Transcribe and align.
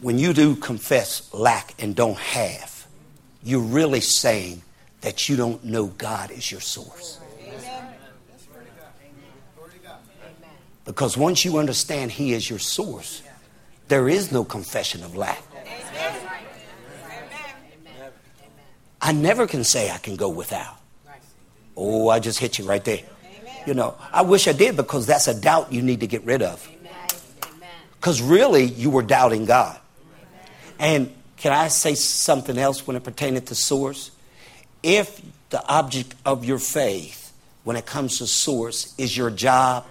when 0.00 0.18
you 0.18 0.32
do 0.32 0.56
confess 0.56 1.32
lack 1.32 1.74
and 1.78 1.94
don't 1.94 2.18
have, 2.18 2.86
you're 3.42 3.60
really 3.60 4.00
saying 4.00 4.62
that 5.02 5.28
you 5.28 5.36
don't 5.36 5.64
know 5.64 5.86
God 5.86 6.30
is 6.30 6.50
your 6.50 6.60
source. 6.60 7.18
Because 10.84 11.16
once 11.16 11.44
you 11.44 11.58
understand 11.58 12.10
He 12.10 12.32
is 12.32 12.48
your 12.48 12.58
source, 12.58 13.22
there 13.88 14.08
is 14.08 14.32
no 14.32 14.44
confession 14.44 15.02
of 15.04 15.16
lack. 15.16 15.42
I 19.02 19.12
never 19.12 19.46
can 19.46 19.64
say 19.64 19.90
I 19.90 19.98
can 19.98 20.16
go 20.16 20.28
without. 20.28 20.76
Oh, 21.76 22.08
I 22.08 22.20
just 22.20 22.38
hit 22.38 22.58
you 22.58 22.66
right 22.66 22.84
there. 22.84 23.00
You 23.66 23.74
know, 23.74 23.96
I 24.12 24.22
wish 24.22 24.48
I 24.48 24.52
did 24.52 24.76
because 24.76 25.06
that's 25.06 25.28
a 25.28 25.38
doubt 25.38 25.72
you 25.72 25.82
need 25.82 26.00
to 26.00 26.06
get 26.06 26.24
rid 26.24 26.42
of. 26.42 26.66
Because 27.92 28.20
really, 28.22 28.64
you 28.64 28.90
were 28.90 29.02
doubting 29.02 29.44
God. 29.44 29.79
And 30.80 31.12
can 31.36 31.52
I 31.52 31.68
say 31.68 31.94
something 31.94 32.56
else 32.56 32.86
when 32.86 32.96
it 32.96 33.04
pertains 33.04 33.42
to 33.42 33.54
source? 33.54 34.10
If 34.82 35.20
the 35.50 35.62
object 35.68 36.14
of 36.24 36.44
your 36.44 36.58
faith, 36.58 37.32
when 37.64 37.76
it 37.76 37.84
comes 37.84 38.18
to 38.18 38.26
source, 38.26 38.94
is 38.96 39.14
your 39.14 39.30
job, 39.30 39.84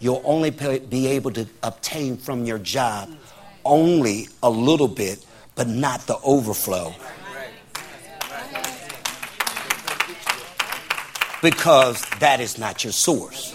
you'll 0.00 0.20
only 0.24 0.50
be 0.50 1.06
able 1.06 1.30
to 1.30 1.46
obtain 1.62 2.16
from 2.16 2.44
your 2.44 2.58
job 2.58 3.08
only 3.64 4.26
a 4.42 4.50
little 4.50 4.88
bit, 4.88 5.24
but 5.54 5.68
not 5.68 6.08
the 6.08 6.18
overflow. 6.24 6.92
Because 11.40 12.02
that 12.18 12.40
is 12.40 12.58
not 12.58 12.82
your 12.82 12.92
source. 12.92 13.54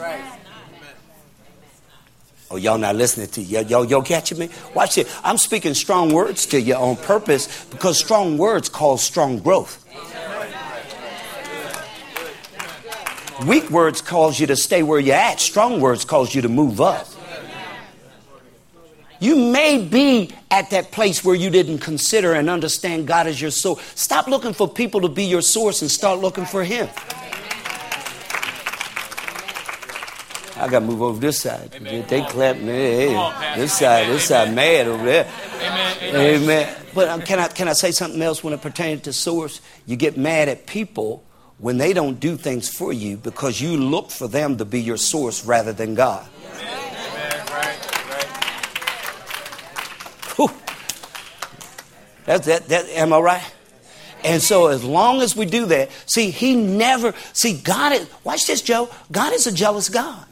Oh, 2.49 2.55
y'all 2.55 2.77
not 2.77 2.95
listening 2.95 3.27
to 3.27 3.41
you. 3.41 3.59
Y'all, 3.65 3.83
y'all 3.83 4.01
catching 4.01 4.39
me? 4.39 4.49
Watch 4.73 4.97
it. 4.97 5.07
I'm 5.23 5.37
speaking 5.37 5.73
strong 5.73 6.13
words 6.13 6.45
to 6.47 6.61
you 6.61 6.75
on 6.75 6.95
purpose 6.95 7.65
because 7.65 7.99
strong 7.99 8.37
words 8.37 8.70
cause 8.70 9.03
strong 9.03 9.39
growth. 9.39 9.84
Weak 13.45 13.70
words 13.70 14.01
cause 14.01 14.39
you 14.39 14.48
to 14.48 14.55
stay 14.55 14.81
where 14.81 14.99
you're 14.99 15.15
at. 15.15 15.39
Strong 15.39 15.81
words 15.81 16.05
cause 16.05 16.34
you 16.34 16.41
to 16.41 16.49
move 16.49 16.79
up. 16.81 17.07
You 19.20 19.35
may 19.35 19.84
be 19.84 20.32
at 20.49 20.70
that 20.70 20.91
place 20.91 21.23
where 21.23 21.35
you 21.35 21.49
didn't 21.49 21.79
consider 21.79 22.34
and 22.34 22.49
understand 22.49 23.07
God 23.07 23.27
as 23.27 23.41
your 23.41 23.51
source. 23.51 23.82
Stop 23.95 24.27
looking 24.27 24.54
for 24.54 24.70
people 24.70 25.01
to 25.01 25.09
be 25.09 25.26
your 25.26 25.41
source 25.41 25.82
and 25.82 25.91
start 25.91 26.20
looking 26.20 26.45
for 26.45 26.63
Him. 26.63 26.87
I 30.60 30.68
got 30.68 30.80
to 30.80 30.86
move 30.86 31.02
over 31.02 31.20
this 31.20 31.41
side. 31.41 31.72
Amen. 31.76 32.05
They 32.08 32.22
clap 32.24 32.58
me. 32.58 32.66
Hey, 32.66 33.16
on, 33.16 33.58
this 33.58 33.77
side, 33.77 34.08
this 34.08 34.26
side, 34.26 34.54
mad 34.54 34.88
over 34.88 35.05
there. 35.05 35.27
Amen. 35.55 35.98
Amen. 36.02 36.44
Amen. 36.44 36.76
But 36.94 37.10
um, 37.10 37.22
can 37.22 37.40
I 37.40 37.48
can 37.48 37.68
I 37.68 37.74
say 37.74 37.91
something 37.91 38.22
else 38.22 38.44
when 38.44 38.54
it 38.54 38.62
pertains 38.62 39.04
to 39.04 39.13
source? 39.13 39.62
You 39.85 39.96
get 39.96 40.18
mad 40.18 40.50
at 40.50 40.66
people 40.66 41.24
when 41.60 41.78
they 41.78 41.94
don't 41.94 42.20
do 42.20 42.38
things 42.38 42.70
for 42.70 42.91
you 42.91 43.18
because 43.18 43.62
you 43.62 43.78
look 43.78 44.12
for 44.12 44.28
them 44.28 44.58
to 44.58 44.66
be 44.66 44.82
your 44.82 44.98
source 44.98 45.46
rather 45.46 45.74
than 45.74 45.96
God. 45.96 46.28
That's 52.28 52.46
that, 52.48 52.68
that. 52.68 52.90
Am 52.90 53.13
I 53.13 53.20
right? 53.20 53.54
And 54.24 54.41
so, 54.41 54.68
as 54.68 54.84
long 54.84 55.22
as 55.22 55.35
we 55.35 55.46
do 55.46 55.68
that, 55.68 55.90
see, 56.05 56.30
He 56.30 56.55
never, 56.55 57.13
see, 57.32 57.54
God 57.54 57.94
is, 57.94 58.10
watch 58.26 58.46
this, 58.48 58.62
Joe. 58.62 58.90
God 59.12 59.34
is 59.34 59.48
a 59.48 59.52
jealous 59.52 59.88
God. 59.88 60.26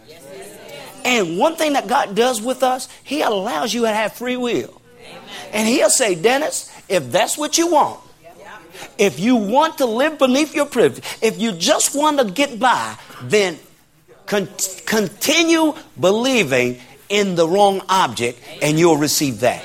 And 1.06 1.38
one 1.38 1.56
thing 1.56 1.73
that 1.73 1.88
God 1.88 2.16
does 2.16 2.42
with 2.42 2.64
us, 2.64 2.89
He 3.03 3.22
allows 3.22 3.73
you 3.73 3.81
to 3.81 3.89
have 3.89 4.14
free 4.14 4.36
will. 4.36 4.81
And 5.53 5.67
He'll 5.67 5.89
say, 5.89 6.16
Dennis, 6.16 6.70
if 6.89 7.12
that's 7.12 7.38
what 7.38 7.58
you 7.58 7.67
want, 7.67 8.02
if 8.97 9.20
you 9.20 9.36
want 9.36 9.78
to 9.78 9.86
live 9.86 10.17
beneath 10.17 10.53
your 10.53 10.66
privilege, 10.66 11.03
if 11.22 11.39
you 11.39 11.53
just 11.53 11.95
want 11.95 12.20
to 12.20 12.25
get 12.25 12.59
by, 12.59 12.97
then 13.22 13.57
con- 14.25 14.50
continue 14.85 15.74
believing 16.00 16.79
in 17.08 17.35
the 17.35 17.47
wrong 17.47 17.81
object 17.88 18.41
and 18.62 18.79
you'll 18.79 18.97
receive 18.97 19.41
that. 19.41 19.63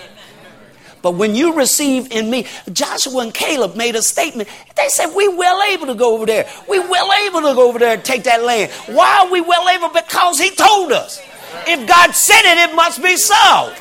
But 1.03 1.13
when 1.13 1.35
you 1.35 1.55
receive 1.55 2.13
in 2.13 2.31
me, 2.31 2.47
Joshua 2.71 3.23
and 3.23 3.33
Caleb 3.33 3.75
made 3.75 3.97
a 3.97 4.03
statement. 4.03 4.49
They 4.77 4.89
said, 4.89 5.15
We 5.15 5.29
well 5.29 5.63
able 5.73 5.87
to 5.87 5.95
go 5.95 6.15
over 6.15 6.27
there. 6.27 6.47
We 6.69 6.79
well 6.79 7.11
able 7.27 7.41
to 7.41 7.55
go 7.55 7.69
over 7.69 7.79
there 7.79 7.95
and 7.95 8.05
take 8.05 8.25
that 8.25 8.43
land. 8.43 8.71
Why 8.87 9.25
are 9.25 9.33
we 9.33 9.41
well 9.41 9.67
able? 9.69 9.89
Because 9.89 10.39
he 10.39 10.55
told 10.55 10.93
us. 10.93 11.19
If 11.67 11.87
God 11.89 12.15
said 12.15 12.43
it, 12.45 12.71
it 12.71 12.75
must 12.75 13.03
be 13.03 13.17
so. 13.17 13.75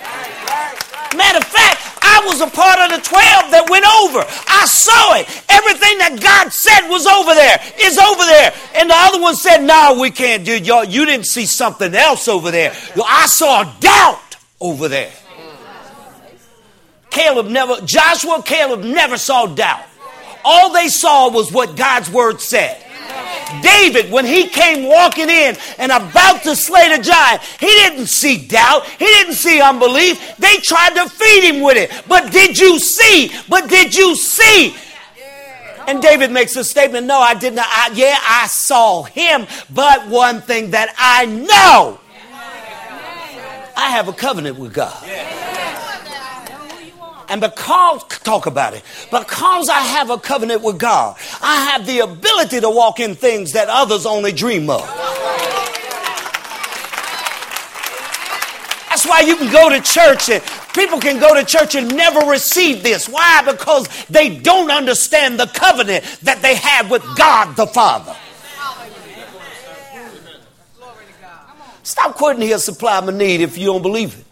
Matter 1.17 1.39
of 1.39 1.45
fact, 1.45 1.99
I 2.01 2.21
was 2.25 2.41
a 2.41 2.47
part 2.47 2.79
of 2.79 2.89
the 2.91 3.01
12 3.01 3.51
that 3.51 3.67
went 3.69 3.85
over. 3.85 4.21
I 4.47 4.65
saw 4.65 5.15
it. 5.15 5.25
Everything 5.49 5.97
that 5.97 6.19
God 6.21 6.53
said 6.53 6.87
was 6.87 7.07
over 7.07 7.33
there 7.33 7.57
is 7.81 7.97
over 7.97 8.23
there. 8.25 8.53
And 8.75 8.89
the 8.89 8.95
other 8.95 9.19
one 9.19 9.35
said, 9.35 9.63
No, 9.63 9.97
we 9.99 10.11
can't 10.11 10.45
do 10.45 10.57
y'all. 10.57 10.83
You 10.83 11.05
didn't 11.05 11.25
see 11.25 11.45
something 11.45 11.93
else 11.95 12.27
over 12.27 12.51
there. 12.51 12.71
I 13.03 13.25
saw 13.25 13.63
doubt 13.79 14.37
over 14.61 14.87
there. 14.87 15.11
Caleb 17.09 17.47
never, 17.47 17.81
Joshua, 17.81 18.43
Caleb 18.43 18.83
never 18.83 19.17
saw 19.17 19.47
doubt. 19.47 19.88
All 20.43 20.71
they 20.73 20.87
saw 20.87 21.29
was 21.29 21.51
what 21.51 21.75
God's 21.75 22.09
word 22.09 22.41
said. 22.41 22.85
David, 23.61 24.11
when 24.11 24.25
he 24.25 24.47
came 24.47 24.87
walking 24.87 25.29
in 25.29 25.57
and 25.77 25.91
about 25.91 26.43
to 26.43 26.55
slay 26.55 26.95
the 26.95 27.01
giant, 27.01 27.41
he 27.59 27.67
didn't 27.67 28.07
see 28.07 28.47
doubt. 28.47 28.85
He 28.85 29.05
didn't 29.05 29.33
see 29.33 29.59
unbelief. 29.61 30.37
They 30.37 30.57
tried 30.57 30.93
to 30.95 31.09
feed 31.09 31.43
him 31.43 31.61
with 31.61 31.77
it. 31.77 32.03
But 32.07 32.31
did 32.31 32.59
you 32.59 32.79
see? 32.79 33.31
But 33.49 33.67
did 33.69 33.95
you 33.95 34.15
see? 34.15 34.75
And 35.87 36.01
David 36.03 36.31
makes 36.31 36.55
a 36.55 36.63
statement 36.63 37.07
No, 37.07 37.19
I 37.19 37.33
did 37.33 37.55
not. 37.55 37.65
I, 37.67 37.91
yeah, 37.95 38.17
I 38.21 38.47
saw 38.47 39.03
him. 39.03 39.47
But 39.73 40.07
one 40.07 40.41
thing 40.41 40.71
that 40.71 40.93
I 40.97 41.25
know, 41.25 41.99
I 43.75 43.89
have 43.91 44.07
a 44.07 44.13
covenant 44.13 44.59
with 44.59 44.73
God. 44.73 45.03
And 47.29 47.41
because, 47.41 48.03
talk 48.23 48.47
about 48.47 48.73
it, 48.73 48.83
because 49.11 49.69
I 49.69 49.81
have 49.81 50.09
a 50.09 50.17
covenant 50.17 50.63
with 50.63 50.79
God, 50.79 51.15
I 51.41 51.71
have 51.71 51.85
the 51.85 51.99
ability 51.99 52.59
to 52.61 52.69
walk 52.69 52.99
in 52.99 53.15
things 53.15 53.51
that 53.53 53.67
others 53.69 54.05
only 54.05 54.31
dream 54.31 54.69
of. 54.69 54.81
That's 58.89 59.05
why 59.07 59.21
you 59.21 59.35
can 59.35 59.51
go 59.51 59.69
to 59.69 59.79
church 59.79 60.29
and 60.29 60.43
people 60.73 60.99
can 60.99 61.19
go 61.19 61.35
to 61.35 61.45
church 61.45 61.75
and 61.75 61.95
never 61.95 62.19
receive 62.29 62.83
this. 62.83 63.07
Why? 63.07 63.43
Because 63.45 63.87
they 64.07 64.37
don't 64.39 64.71
understand 64.71 65.39
the 65.39 65.45
covenant 65.45 66.03
that 66.23 66.41
they 66.41 66.55
have 66.55 66.89
with 66.89 67.03
God 67.15 67.55
the 67.55 67.67
Father. 67.67 68.15
Stop 71.83 72.15
quoting 72.15 72.41
here, 72.41 72.57
supply 72.57 72.99
my 73.01 73.11
need 73.11 73.41
if 73.41 73.57
you 73.57 73.67
don't 73.67 73.81
believe 73.81 74.19
it. 74.19 74.25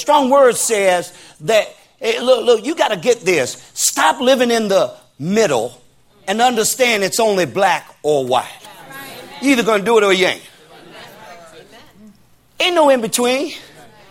Strong 0.00 0.30
Word 0.30 0.56
says 0.56 1.12
that, 1.42 1.68
hey, 1.98 2.20
look, 2.20 2.44
look, 2.44 2.64
you 2.64 2.74
got 2.74 2.88
to 2.88 2.96
get 2.96 3.20
this. 3.20 3.52
Stop 3.74 4.20
living 4.20 4.50
in 4.50 4.68
the 4.68 4.94
middle 5.18 5.80
and 6.26 6.40
understand 6.40 7.04
it's 7.04 7.20
only 7.20 7.44
black 7.44 7.94
or 8.02 8.26
white. 8.26 8.48
you 9.42 9.52
either 9.52 9.62
going 9.62 9.80
to 9.80 9.84
do 9.84 9.98
it 9.98 10.04
or 10.04 10.12
you 10.12 10.26
ain't. 10.26 10.42
Ain't 12.60 12.74
no 12.74 12.88
in 12.90 13.00
between. 13.00 13.52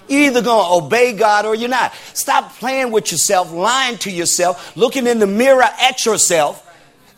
You're 0.08 0.22
either 0.22 0.42
going 0.42 0.66
to 0.66 0.86
obey 0.86 1.14
God 1.14 1.46
or 1.46 1.56
you're 1.56 1.70
not. 1.70 1.94
Stop 2.14 2.54
playing 2.58 2.92
with 2.92 3.12
yourself, 3.12 3.52
lying 3.52 3.98
to 4.00 4.12
yourself, 4.12 4.76
looking 4.76 5.08
in 5.08 5.20
the 5.20 5.28
mirror 5.28 5.64
at 5.64 6.06
yourself, 6.06 6.66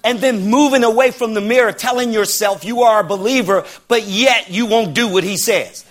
and 0.03 0.19
then 0.19 0.49
moving 0.49 0.83
away 0.83 1.11
from 1.11 1.33
the 1.33 1.41
mirror, 1.41 1.71
telling 1.71 2.11
yourself 2.11 2.65
you 2.65 2.83
are 2.83 3.01
a 3.01 3.03
believer, 3.03 3.65
but 3.87 4.03
yet 4.03 4.49
you 4.49 4.65
won't 4.65 4.93
do 4.93 5.07
what 5.07 5.23
He 5.23 5.37
says. 5.37 5.85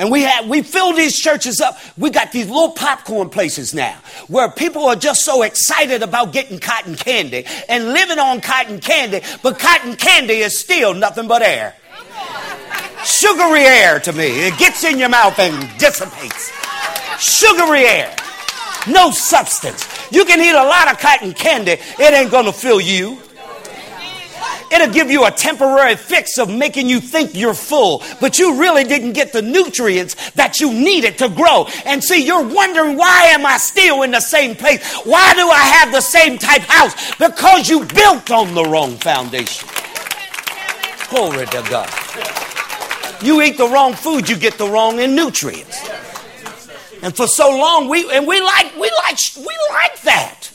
And 0.00 0.10
we 0.10 0.22
have 0.22 0.48
we 0.48 0.62
fill 0.62 0.94
these 0.94 1.14
churches 1.14 1.60
up. 1.60 1.78
We 1.98 2.08
got 2.08 2.32
these 2.32 2.48
little 2.48 2.70
popcorn 2.70 3.28
places 3.28 3.74
now 3.74 3.98
where 4.28 4.50
people 4.50 4.86
are 4.86 4.96
just 4.96 5.26
so 5.26 5.42
excited 5.42 6.02
about 6.02 6.32
getting 6.32 6.58
cotton 6.58 6.94
candy 6.94 7.44
and 7.68 7.92
living 7.92 8.18
on 8.18 8.40
cotton 8.40 8.80
candy, 8.80 9.20
but 9.42 9.58
cotton 9.58 9.96
candy 9.96 10.38
is 10.38 10.58
still 10.58 10.94
nothing 10.94 11.28
but 11.28 11.42
air. 11.42 11.76
Sugary 13.04 13.60
air 13.60 14.00
to 14.00 14.14
me. 14.14 14.46
It 14.46 14.58
gets 14.58 14.84
in 14.84 14.98
your 14.98 15.10
mouth 15.10 15.38
and 15.38 15.78
dissipates. 15.78 16.50
Sugary 17.18 17.84
air. 17.84 18.16
No 18.88 19.10
substance. 19.10 19.86
You 20.10 20.24
can 20.24 20.40
eat 20.40 20.58
a 20.58 20.64
lot 20.64 20.90
of 20.90 20.98
cotton 20.98 21.34
candy, 21.34 21.72
it 21.72 22.14
ain't 22.14 22.30
gonna 22.30 22.54
fill 22.54 22.80
you. 22.80 23.18
It'll 24.70 24.92
give 24.92 25.10
you 25.10 25.26
a 25.26 25.30
temporary 25.30 25.96
fix 25.96 26.38
of 26.38 26.48
making 26.48 26.88
you 26.88 27.00
think 27.00 27.34
you're 27.34 27.54
full, 27.54 28.02
but 28.20 28.38
you 28.38 28.60
really 28.60 28.84
didn't 28.84 29.14
get 29.14 29.32
the 29.32 29.42
nutrients 29.42 30.30
that 30.32 30.60
you 30.60 30.72
needed 30.72 31.18
to 31.18 31.28
grow. 31.28 31.66
And 31.84 32.02
see, 32.02 32.24
you're 32.24 32.46
wondering 32.46 32.96
why 32.96 33.24
am 33.26 33.44
I 33.44 33.58
still 33.58 34.02
in 34.02 34.12
the 34.12 34.20
same 34.20 34.54
place? 34.54 34.80
Why 35.04 35.34
do 35.34 35.48
I 35.48 35.58
have 35.58 35.92
the 35.92 36.00
same 36.00 36.38
type 36.38 36.62
house? 36.62 37.14
Because 37.16 37.68
you 37.68 37.84
built 37.84 38.30
on 38.30 38.54
the 38.54 38.64
wrong 38.64 38.96
foundation. 38.98 39.68
Glory 41.10 41.46
to 41.46 41.66
God. 41.68 41.90
You 43.22 43.42
eat 43.42 43.58
the 43.58 43.68
wrong 43.68 43.94
food, 43.94 44.28
you 44.28 44.36
get 44.36 44.56
the 44.56 44.68
wrong 44.68 45.00
in 45.00 45.14
nutrients. 45.14 45.88
And 47.02 47.14
for 47.16 47.26
so 47.26 47.50
long, 47.50 47.88
we 47.88 48.10
and 48.12 48.26
we 48.26 48.40
like 48.40 48.74
we 48.74 48.90
like 49.04 49.18
we 49.36 49.58
like 49.70 50.00
that. 50.02 50.50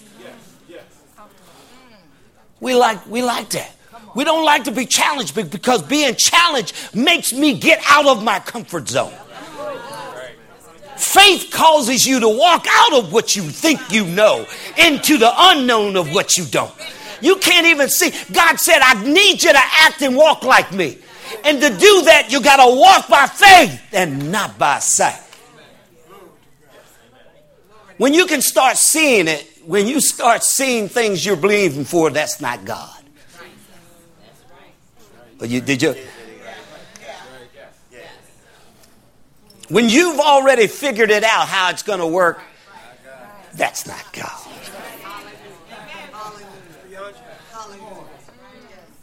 We 2.59 2.75
like 2.75 3.05
we 3.07 3.21
like 3.21 3.49
that. 3.49 3.75
We 4.15 4.23
don't 4.23 4.45
like 4.45 4.63
to 4.63 4.71
be 4.71 4.85
challenged 4.85 5.35
because 5.35 5.81
being 5.83 6.15
challenged 6.15 6.73
makes 6.95 7.33
me 7.33 7.59
get 7.59 7.83
out 7.87 8.07
of 8.07 8.23
my 8.23 8.39
comfort 8.39 8.87
zone. 8.87 9.13
Faith 10.95 11.51
causes 11.51 12.07
you 12.07 12.21
to 12.21 12.29
walk 12.29 12.65
out 12.69 12.93
of 12.93 13.11
what 13.11 13.35
you 13.35 13.43
think 13.43 13.91
you 13.91 14.05
know 14.05 14.47
into 14.77 15.17
the 15.17 15.31
unknown 15.35 15.97
of 15.97 16.13
what 16.13 16.37
you 16.37 16.45
don't. 16.45 16.73
You 17.21 17.35
can't 17.37 17.67
even 17.67 17.89
see. 17.89 18.11
God 18.31 18.57
said, 18.57 18.79
I 18.81 19.03
need 19.03 19.43
you 19.43 19.51
to 19.51 19.61
act 19.61 20.01
and 20.01 20.15
walk 20.15 20.43
like 20.43 20.71
me. 20.71 20.97
And 21.43 21.59
to 21.59 21.69
do 21.69 22.01
that, 22.03 22.27
you 22.29 22.41
got 22.41 22.57
to 22.57 22.75
walk 22.75 23.09
by 23.09 23.27
faith 23.27 23.81
and 23.91 24.31
not 24.31 24.57
by 24.57 24.79
sight. 24.79 25.21
When 27.97 28.13
you 28.13 28.25
can 28.25 28.41
start 28.41 28.77
seeing 28.77 29.27
it, 29.27 29.45
when 29.65 29.87
you 29.87 29.99
start 29.99 30.43
seeing 30.43 30.87
things 30.87 31.25
you're 31.25 31.35
believing 31.35 31.83
for, 31.83 32.09
that's 32.09 32.39
not 32.39 32.63
God. 32.63 32.94
But 35.37 35.49
you 35.49 35.61
did 35.61 35.81
you 35.81 35.95
when 39.69 39.89
you've 39.89 40.19
already 40.19 40.67
figured 40.67 41.09
it 41.09 41.23
out 41.23 41.47
how 41.47 41.69
it's 41.69 41.83
going 41.83 41.99
to 41.99 42.07
work, 42.07 42.41
that's 43.53 43.87
not 43.87 44.13
God. 44.13 44.31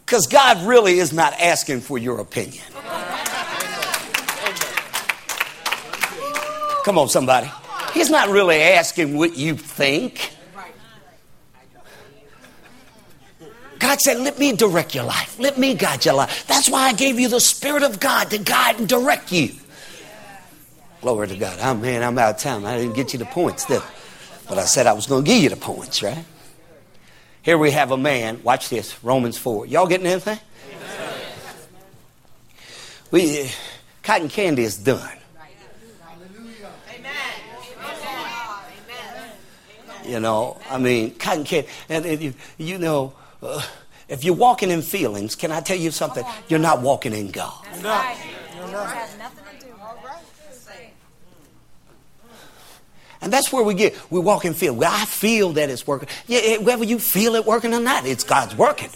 Because 0.04 0.26
God 0.26 0.66
really 0.66 0.98
is 0.98 1.12
not 1.12 1.32
asking 1.40 1.80
for 1.80 1.96
your 1.96 2.20
opinion. 2.20 2.62
Come 6.84 6.98
on, 6.98 7.08
somebody. 7.08 7.50
He's 7.94 8.10
not 8.10 8.28
really 8.28 8.60
asking 8.60 9.16
what 9.16 9.36
you 9.36 9.54
think. 9.56 10.31
God 13.92 14.00
said, 14.00 14.20
Let 14.20 14.38
me 14.38 14.52
direct 14.52 14.94
your 14.94 15.04
life. 15.04 15.38
Let 15.38 15.58
me 15.58 15.74
guide 15.74 16.06
your 16.06 16.14
life. 16.14 16.46
That's 16.46 16.66
why 16.66 16.84
I 16.84 16.94
gave 16.94 17.20
you 17.20 17.28
the 17.28 17.40
Spirit 17.40 17.82
of 17.82 18.00
God 18.00 18.30
to 18.30 18.38
guide 18.38 18.78
and 18.78 18.88
direct 18.88 19.30
you. 19.30 19.50
Glory 21.02 21.28
to 21.28 21.36
God. 21.36 21.58
Oh, 21.60 21.74
man, 21.74 22.02
I'm 22.02 22.16
out 22.16 22.36
of 22.36 22.40
time. 22.40 22.64
I 22.64 22.78
didn't 22.78 22.94
get 22.94 23.12
you 23.12 23.18
the 23.18 23.26
points, 23.26 23.66
I? 23.66 23.82
But 24.48 24.56
I 24.56 24.64
said 24.64 24.86
I 24.86 24.94
was 24.94 25.06
going 25.06 25.24
to 25.24 25.30
give 25.30 25.42
you 25.42 25.50
the 25.50 25.56
points, 25.56 26.02
right? 26.02 26.24
Here 27.42 27.58
we 27.58 27.72
have 27.72 27.90
a 27.90 27.98
man. 27.98 28.42
Watch 28.42 28.70
this 28.70 29.04
Romans 29.04 29.36
4. 29.36 29.66
Y'all 29.66 29.86
getting 29.86 30.06
anything? 30.06 30.38
We, 33.10 33.50
cotton 34.02 34.30
candy 34.30 34.62
is 34.62 34.78
done. 34.78 35.18
Amen. 36.96 37.12
You 40.06 40.18
know, 40.18 40.58
I 40.70 40.78
mean, 40.78 41.14
cotton 41.16 41.44
candy. 41.44 41.68
And, 41.90 42.06
and 42.06 42.22
you, 42.22 42.32
you 42.56 42.78
know, 42.78 43.12
uh, 43.42 43.60
if 44.08 44.24
you're 44.24 44.34
walking 44.34 44.70
in 44.70 44.82
feelings, 44.82 45.34
can 45.34 45.52
I 45.52 45.60
tell 45.60 45.76
you 45.76 45.90
something? 45.90 46.24
You're 46.48 46.58
not 46.58 46.80
walking 46.80 47.12
in 47.12 47.30
God. 47.30 47.64
No. 47.82 48.14
And 53.22 53.32
that's 53.32 53.52
where 53.52 53.62
we 53.62 53.74
get, 53.74 53.94
we 54.10 54.18
walk 54.18 54.44
in 54.44 54.52
fear. 54.52 54.72
Well, 54.72 54.90
I 54.92 55.04
feel 55.04 55.52
that 55.52 55.70
it's 55.70 55.86
working. 55.86 56.08
Yeah, 56.26 56.58
whether 56.58 56.84
you 56.84 56.98
feel 56.98 57.36
it 57.36 57.46
working 57.46 57.72
or 57.72 57.80
not, 57.80 58.04
it's 58.04 58.24
God's 58.24 58.56
working. 58.56 58.90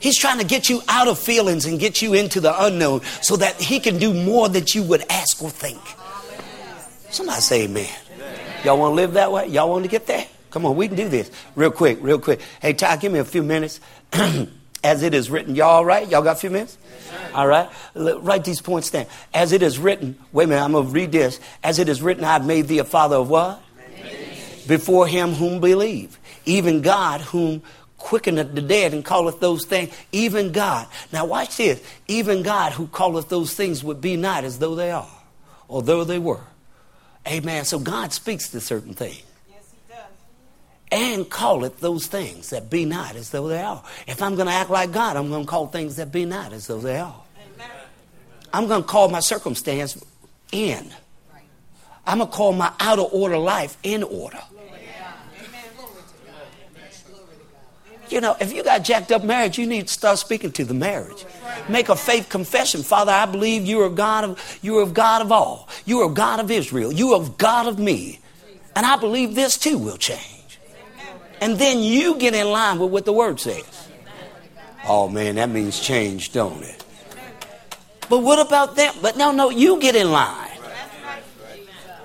He's 0.00 0.18
trying 0.18 0.38
to 0.38 0.44
get 0.44 0.68
you 0.68 0.82
out 0.88 1.08
of 1.08 1.18
feelings 1.18 1.64
and 1.64 1.78
get 1.78 2.02
you 2.02 2.14
into 2.14 2.40
the 2.40 2.64
unknown 2.64 3.02
so 3.22 3.36
that 3.36 3.60
He 3.60 3.80
can 3.80 3.98
do 3.98 4.12
more 4.12 4.48
than 4.48 4.64
you 4.68 4.82
would 4.84 5.04
ask 5.08 5.42
or 5.42 5.50
think. 5.50 5.80
Somebody 7.10 7.40
say 7.40 7.64
amen. 7.64 7.88
Y'all 8.64 8.78
want 8.78 8.92
to 8.92 8.94
live 8.96 9.14
that 9.14 9.32
way? 9.32 9.46
Y'all 9.48 9.70
want 9.70 9.84
to 9.84 9.90
get 9.90 10.06
there? 10.06 10.26
Come 10.50 10.66
on, 10.66 10.76
we 10.76 10.88
can 10.88 10.96
do 10.96 11.08
this. 11.08 11.30
Real 11.54 11.70
quick, 11.70 11.98
real 12.00 12.18
quick. 12.18 12.40
Hey, 12.60 12.72
Ty, 12.72 12.96
give 12.96 13.12
me 13.12 13.18
a 13.18 13.24
few 13.24 13.42
minutes. 13.42 13.80
As 14.84 15.02
it 15.02 15.12
is 15.12 15.28
written. 15.28 15.56
Y'all 15.56 15.68
all 15.68 15.84
right? 15.84 16.08
Y'all 16.08 16.22
got 16.22 16.36
a 16.36 16.38
few 16.40 16.50
minutes? 16.50 16.78
All 17.34 17.48
right. 17.48 17.68
Write 17.94 18.44
these 18.44 18.60
points 18.60 18.90
down. 18.90 19.06
As 19.34 19.52
it 19.52 19.60
is 19.60 19.76
written. 19.78 20.16
Wait 20.32 20.44
a 20.44 20.46
minute. 20.46 20.62
I'm 20.62 20.72
going 20.72 20.86
to 20.86 20.92
read 20.92 21.10
this. 21.10 21.40
As 21.64 21.80
it 21.80 21.88
is 21.88 22.00
written, 22.00 22.22
I've 22.24 22.46
made 22.46 22.68
thee 22.68 22.78
a 22.78 22.84
father 22.84 23.16
of 23.16 23.28
what? 23.28 23.60
Before 24.68 25.06
him 25.06 25.32
whom 25.32 25.60
believe. 25.60 26.18
Even 26.44 26.80
God 26.80 27.20
whom 27.22 27.62
quickeneth 27.96 28.54
the 28.54 28.62
dead 28.62 28.94
and 28.94 29.04
calleth 29.04 29.40
those 29.40 29.64
things. 29.64 29.92
Even 30.12 30.52
God. 30.52 30.86
Now 31.12 31.26
watch 31.26 31.56
this. 31.56 31.82
Even 32.06 32.44
God 32.44 32.72
who 32.72 32.86
calleth 32.86 33.28
those 33.28 33.54
things 33.54 33.82
would 33.82 34.00
be 34.00 34.16
not 34.16 34.44
as 34.44 34.60
though 34.60 34.76
they 34.76 34.92
are. 34.92 35.10
Or 35.66 35.82
though 35.82 36.04
they 36.04 36.20
were. 36.20 36.44
Amen. 37.26 37.64
So 37.64 37.80
God 37.80 38.12
speaks 38.12 38.50
to 38.50 38.60
certain 38.60 38.94
things 38.94 39.22
and 41.18 41.30
call 41.30 41.64
it 41.64 41.78
those 41.78 42.06
things 42.06 42.50
that 42.50 42.70
be 42.70 42.84
not 42.84 43.16
as 43.16 43.30
though 43.30 43.48
they 43.48 43.60
are. 43.60 43.82
If 44.06 44.22
I'm 44.22 44.34
going 44.34 44.46
to 44.46 44.52
act 44.52 44.70
like 44.70 44.92
God, 44.92 45.16
I'm 45.16 45.28
going 45.28 45.44
to 45.44 45.50
call 45.50 45.66
things 45.66 45.96
that 45.96 46.10
be 46.10 46.24
not 46.24 46.52
as 46.52 46.66
though 46.66 46.78
they 46.78 46.98
are. 46.98 47.22
Amen. 47.54 47.70
I'm 48.52 48.66
going 48.66 48.82
to 48.82 48.88
call 48.88 49.08
my 49.08 49.20
circumstance 49.20 50.02
in. 50.52 50.90
I'm 52.06 52.18
going 52.18 52.30
to 52.30 52.36
call 52.36 52.52
my 52.52 52.72
out 52.80 52.98
of 52.98 53.12
order 53.12 53.36
life 53.36 53.76
in 53.82 54.02
order. 54.02 54.40
You 58.10 58.22
know, 58.22 58.36
if 58.40 58.54
you 58.54 58.64
got 58.64 58.84
jacked 58.84 59.12
up 59.12 59.22
marriage, 59.22 59.58
you 59.58 59.66
need 59.66 59.88
to 59.88 59.92
start 59.92 60.18
speaking 60.18 60.50
to 60.52 60.64
the 60.64 60.72
marriage. 60.72 61.26
Make 61.68 61.90
a 61.90 61.96
faith 61.96 62.30
confession. 62.30 62.82
Father, 62.82 63.12
I 63.12 63.26
believe 63.26 63.66
you 63.66 63.82
are 63.82 63.90
God 63.90 64.24
of 64.24 64.58
you 64.62 64.78
are 64.78 64.86
God 64.86 65.20
of 65.20 65.30
all. 65.30 65.68
You 65.84 66.00
are 66.00 66.08
God 66.08 66.40
of 66.40 66.50
Israel. 66.50 66.90
You 66.90 67.12
are 67.12 67.28
God 67.36 67.66
of 67.66 67.78
me. 67.78 68.20
And 68.74 68.86
I 68.86 68.96
believe 68.96 69.34
this 69.34 69.58
too 69.58 69.76
will 69.76 69.98
change. 69.98 70.37
And 71.40 71.58
then 71.58 71.80
you 71.80 72.16
get 72.16 72.34
in 72.34 72.48
line 72.50 72.78
with 72.78 72.90
what 72.90 73.04
the 73.04 73.12
word 73.12 73.38
says. 73.40 73.88
Oh 74.86 75.08
man, 75.08 75.36
that 75.36 75.50
means 75.50 75.78
change, 75.78 76.32
don't 76.32 76.62
it? 76.62 76.84
But 78.08 78.20
what 78.20 78.44
about 78.44 78.74
them? 78.74 78.94
But 79.02 79.16
no, 79.16 79.32
no, 79.32 79.50
you 79.50 79.78
get 79.80 79.94
in 79.94 80.10
line. 80.10 80.50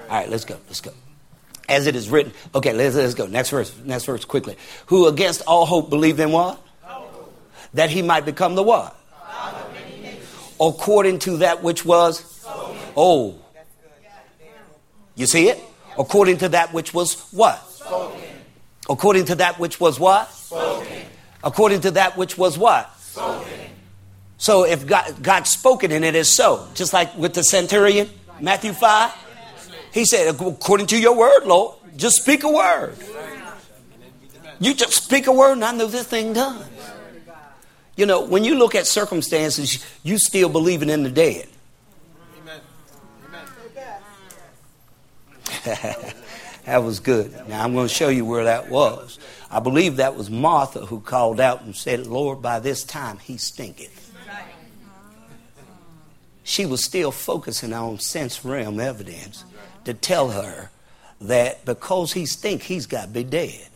All 0.10 0.20
right, 0.20 0.30
let's 0.30 0.46
go. 0.46 0.58
Let's 0.68 0.82
go. 0.82 0.92
As 1.70 1.88
it 1.88 1.96
is 1.96 2.10
written. 2.10 2.34
Okay, 2.54 2.74
let's, 2.74 2.96
let's 2.96 3.14
go. 3.14 3.26
Next 3.26 3.50
verse. 3.50 3.74
Next 3.84 4.06
verse 4.06 4.26
quickly. 4.26 4.58
Who 4.88 5.08
against 5.08 5.42
all 5.48 5.66
hope 5.66 5.90
believed 5.90 6.20
in 6.20 6.32
what? 6.32 6.60
That 7.74 7.90
he 7.90 8.02
might 8.02 8.26
become 8.26 8.56
the 8.56 8.64
what? 8.64 8.96
According 10.60 11.20
to 11.20 11.38
that 11.38 11.64
which 11.64 11.84
was? 11.84 12.46
Oh. 12.96 13.40
You 15.16 15.26
see 15.26 15.50
it? 15.50 15.60
According 15.98 16.38
to 16.40 16.50
that 16.50 16.74
which 16.74 16.94
was 16.94 17.30
what? 17.32 17.60
According 18.90 19.26
to 19.26 19.36
that 19.36 19.60
which 19.60 19.80
was 19.80 20.00
what? 20.00 20.32
Spoken. 20.32 21.06
According 21.44 21.82
to 21.82 21.92
that 21.92 22.18
which 22.18 22.38
was 22.38 22.58
what? 22.58 22.98
Spoken. 23.00 23.50
So 24.38 24.66
if 24.66 24.86
God, 24.86 25.22
God's 25.22 25.50
spoken 25.50 25.92
and 25.92 26.04
it 26.04 26.16
is 26.16 26.30
so, 26.30 26.68
just 26.74 26.92
like 26.92 27.16
with 27.18 27.34
the 27.34 27.44
centurion, 27.44 28.10
Matthew 28.42 28.74
5, 28.74 29.12
he 29.94 30.06
said, 30.06 30.36
according 30.36 30.88
to 30.88 31.00
your 31.00 31.16
word, 31.16 31.46
Lord, 31.46 31.76
just 31.96 32.18
speak 32.18 32.44
a 32.44 32.52
word. 32.52 32.98
You 34.60 34.74
just 34.74 34.94
speak 34.94 35.28
a 35.28 35.32
word 35.32 35.54
and 35.54 35.64
I 35.64 35.72
know 35.74 35.88
this 35.88 36.08
thing 36.08 36.34
done. 36.34 36.66
You 37.96 38.06
know, 38.06 38.26
when 38.26 38.44
you 38.44 38.56
look 38.56 38.76
at 38.76 38.88
circumstances, 38.88 39.86
you 40.02 40.18
still 40.18 40.50
believing 40.50 40.90
in 40.90 41.04
the 41.04 41.12
dead. 41.12 41.48
Amen. 45.66 46.14
That 46.66 46.84
was 46.84 47.00
good. 47.00 47.32
Now 47.50 47.64
I'm 47.64 47.74
going 47.74 47.88
to 47.88 47.94
show 47.94 48.10
you 48.10 48.26
where 48.26 48.46
that 48.46 48.70
was. 48.70 49.20
I 49.52 49.60
believe 49.60 49.98
that 49.98 50.16
was 50.16 50.30
Martha 50.30 50.86
who 50.86 51.02
called 51.02 51.40
out 51.40 51.62
and 51.62 51.76
said, 51.76 52.08
Lord, 52.08 52.42
by 52.42 52.60
this 52.60 52.84
time 52.84 53.20
he 53.20 53.38
stinketh. 53.38 54.12
She 56.44 56.66
was 56.66 56.84
still 56.84 57.12
focusing 57.12 57.74
on 57.74 58.00
sense 58.00 58.44
realm 58.44 58.80
evidence 58.80 59.46
to 59.86 59.94
tell 59.94 60.32
her 60.32 60.72
that 61.22 61.64
because 61.66 62.14
he 62.14 62.26
stink, 62.26 62.64
he's 62.64 62.86
got 62.86 63.06
to 63.06 63.12
be 63.12 63.24
dead. 63.24 63.68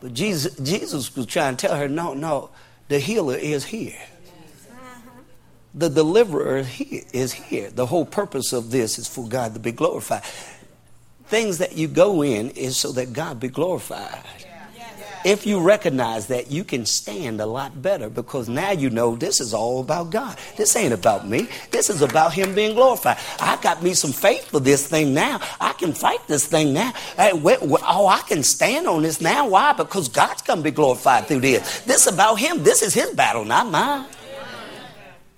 But 0.00 0.14
Jesus, 0.14 0.56
Jesus 0.56 1.14
was 1.16 1.26
trying 1.26 1.56
to 1.56 1.66
tell 1.66 1.76
her, 1.76 1.88
no, 1.88 2.14
no, 2.14 2.50
the 2.88 2.98
healer 2.98 3.36
is 3.36 3.64
here. 3.64 3.98
The 5.74 5.90
deliverer 5.90 6.64
is 7.12 7.32
here. 7.32 7.70
The 7.70 7.86
whole 7.86 8.06
purpose 8.06 8.52
of 8.52 8.70
this 8.70 8.98
is 8.98 9.06
for 9.06 9.28
God 9.28 9.54
to 9.54 9.60
be 9.60 9.72
glorified 9.72 10.22
things 11.28 11.58
that 11.58 11.76
you 11.76 11.88
go 11.88 12.22
in 12.22 12.50
is 12.50 12.76
so 12.76 12.92
that 12.92 13.12
God 13.12 13.40
be 13.40 13.48
glorified. 13.48 14.22
if 15.24 15.46
you 15.46 15.60
recognize 15.60 16.28
that, 16.28 16.50
you 16.50 16.64
can 16.64 16.86
stand 16.86 17.40
a 17.40 17.46
lot 17.46 17.82
better 17.82 18.08
because 18.08 18.48
now 18.48 18.70
you 18.70 18.88
know 18.88 19.14
this 19.16 19.40
is 19.40 19.52
all 19.52 19.80
about 19.80 20.10
God. 20.10 20.38
This 20.56 20.74
ain't 20.76 20.94
about 20.94 21.28
me. 21.28 21.48
This 21.70 21.90
is 21.90 22.02
about 22.02 22.32
Him 22.32 22.54
being 22.54 22.74
glorified. 22.74 23.18
I 23.40 23.58
got 23.60 23.82
me 23.82 23.94
some 23.94 24.12
faith 24.12 24.48
for 24.50 24.60
this 24.60 24.86
thing 24.86 25.12
now. 25.12 25.40
I 25.60 25.72
can 25.74 25.92
fight 25.92 26.26
this 26.28 26.46
thing 26.46 26.72
now. 26.72 26.92
Hey, 27.16 27.32
oh, 27.34 28.06
I 28.06 28.20
can 28.26 28.42
stand 28.42 28.86
on 28.86 29.02
this 29.02 29.20
now. 29.20 29.48
Why? 29.48 29.72
Because 29.72 30.08
God's 30.08 30.42
going 30.42 30.60
to 30.60 30.64
be 30.64 30.70
glorified 30.70 31.26
through 31.26 31.40
this. 31.40 31.80
This 31.80 32.06
is 32.06 32.14
about 32.14 32.36
Him. 32.36 32.62
This 32.62 32.82
is 32.82 32.94
His 32.94 33.10
battle, 33.10 33.44
not 33.44 33.70
mine. 33.70 34.06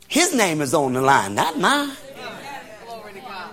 His 0.06 0.35
name 0.35 0.61
is 0.61 0.75
on 0.75 0.92
the 0.92 1.00
line, 1.00 1.35
not 1.35 1.59
mine. 1.59 1.97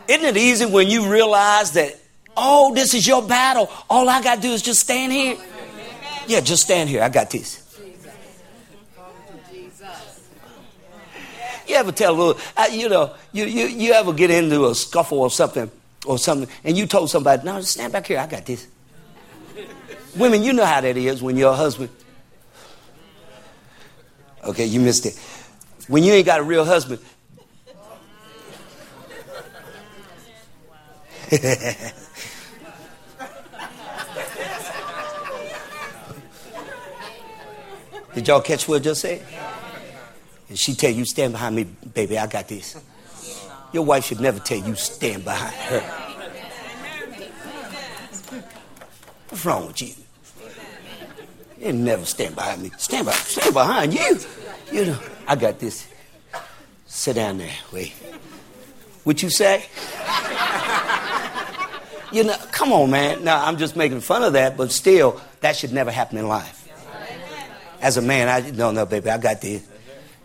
Isn't 0.08 0.26
it 0.26 0.38
easy 0.38 0.66
when 0.66 0.90
you 0.90 1.12
realize 1.12 1.74
that, 1.74 2.00
oh, 2.38 2.74
this 2.74 2.94
is 2.94 3.06
your 3.06 3.22
battle? 3.22 3.70
All 3.90 4.08
I 4.08 4.22
got 4.22 4.36
to 4.36 4.42
do 4.42 4.52
is 4.52 4.62
just 4.62 4.80
stand 4.80 5.12
here. 5.12 5.38
Yeah, 6.28 6.42
just 6.42 6.64
stand 6.64 6.90
here. 6.90 7.02
I 7.02 7.10
got 7.10 7.30
this. 7.30 7.64
You 11.68 11.76
ever 11.76 11.92
tell 11.92 12.14
a 12.14 12.18
little, 12.18 12.42
uh, 12.56 12.68
you 12.72 12.88
know, 12.88 13.14
you, 13.34 13.44
you, 13.46 13.68
you 13.68 13.92
ever 13.92 14.14
get 14.14 14.32
into 14.32 14.68
a 14.68 14.76
scuffle 14.76 15.20
or 15.20 15.30
something, 15.30 15.70
or 16.06 16.18
something, 16.18 16.50
and 16.64 16.78
you 16.78 16.88
told 16.88 17.10
somebody, 17.10 17.44
no, 17.44 17.60
just 17.60 17.74
stand 17.74 17.92
back 17.92 18.08
here. 18.08 18.20
I 18.20 18.28
got 18.28 18.46
this. 18.46 18.68
Women, 20.16 20.44
you 20.44 20.54
know 20.54 20.66
how 20.66 20.80
that 20.80 20.96
is 20.96 21.22
when 21.22 21.36
your 21.36 21.54
husband. 21.54 21.90
Okay, 24.46 24.66
you 24.66 24.80
missed 24.80 25.06
it. 25.06 25.20
When 25.90 26.04
you 26.04 26.14
ain't 26.14 26.26
got 26.26 26.40
a 26.40 26.44
real 26.44 26.64
husband. 26.64 27.02
Did 38.18 38.28
y'all 38.30 38.42
catch 38.42 38.68
what 38.68 38.78
I 38.78 38.84
just 38.84 39.02
said? 39.02 39.22
And 40.50 40.58
she 40.58 40.74
tell 40.74 40.90
you, 40.90 41.06
stand 41.06 41.34
behind 41.34 41.56
me, 41.56 41.66
baby, 41.66 42.18
I 42.18 42.26
got 42.26 42.48
this. 42.48 42.76
Your 43.72 43.86
wife 43.86 44.06
should 44.06 44.20
never 44.20 44.40
tell 44.40 44.58
you, 44.58 44.74
stand 44.74 45.24
behind 45.24 45.54
her. 45.54 45.82
What's 49.30 49.46
wrong 49.46 49.68
with 49.68 49.80
you? 49.84 49.94
You 51.60 51.74
never 51.74 52.06
stand 52.06 52.34
behind 52.34 52.64
me. 52.64 52.72
Stand, 52.80 53.06
by, 53.06 53.12
stand 53.12 53.54
behind 53.54 53.94
you. 53.94 54.18
You 54.72 54.86
know, 54.88 55.00
I 55.28 55.36
got 55.36 55.60
this. 55.60 55.88
Sit 56.88 57.18
down 57.18 57.38
there. 57.38 57.54
Wait. 57.72 57.94
What 59.04 59.22
you 59.22 59.30
say? 59.30 59.64
you 62.12 62.24
know, 62.24 62.36
come 62.52 62.74
on, 62.74 62.90
man. 62.90 63.24
Now, 63.24 63.46
I'm 63.46 63.58
just 63.58 63.76
making 63.76 64.02
fun 64.02 64.24
of 64.24 64.34
that, 64.34 64.58
but 64.58 64.72
still, 64.72 65.22
that 65.42 65.56
should 65.56 65.72
never 65.72 65.92
happen 65.92 66.18
in 66.18 66.28
life. 66.28 66.57
As 67.82 67.98
a 67.98 68.02
man, 68.02 68.28
I 68.28 68.50
no, 68.52 68.72
no, 68.72 68.86
baby, 68.86 69.10
I 69.10 69.18
got 69.18 69.42
this. 69.42 69.68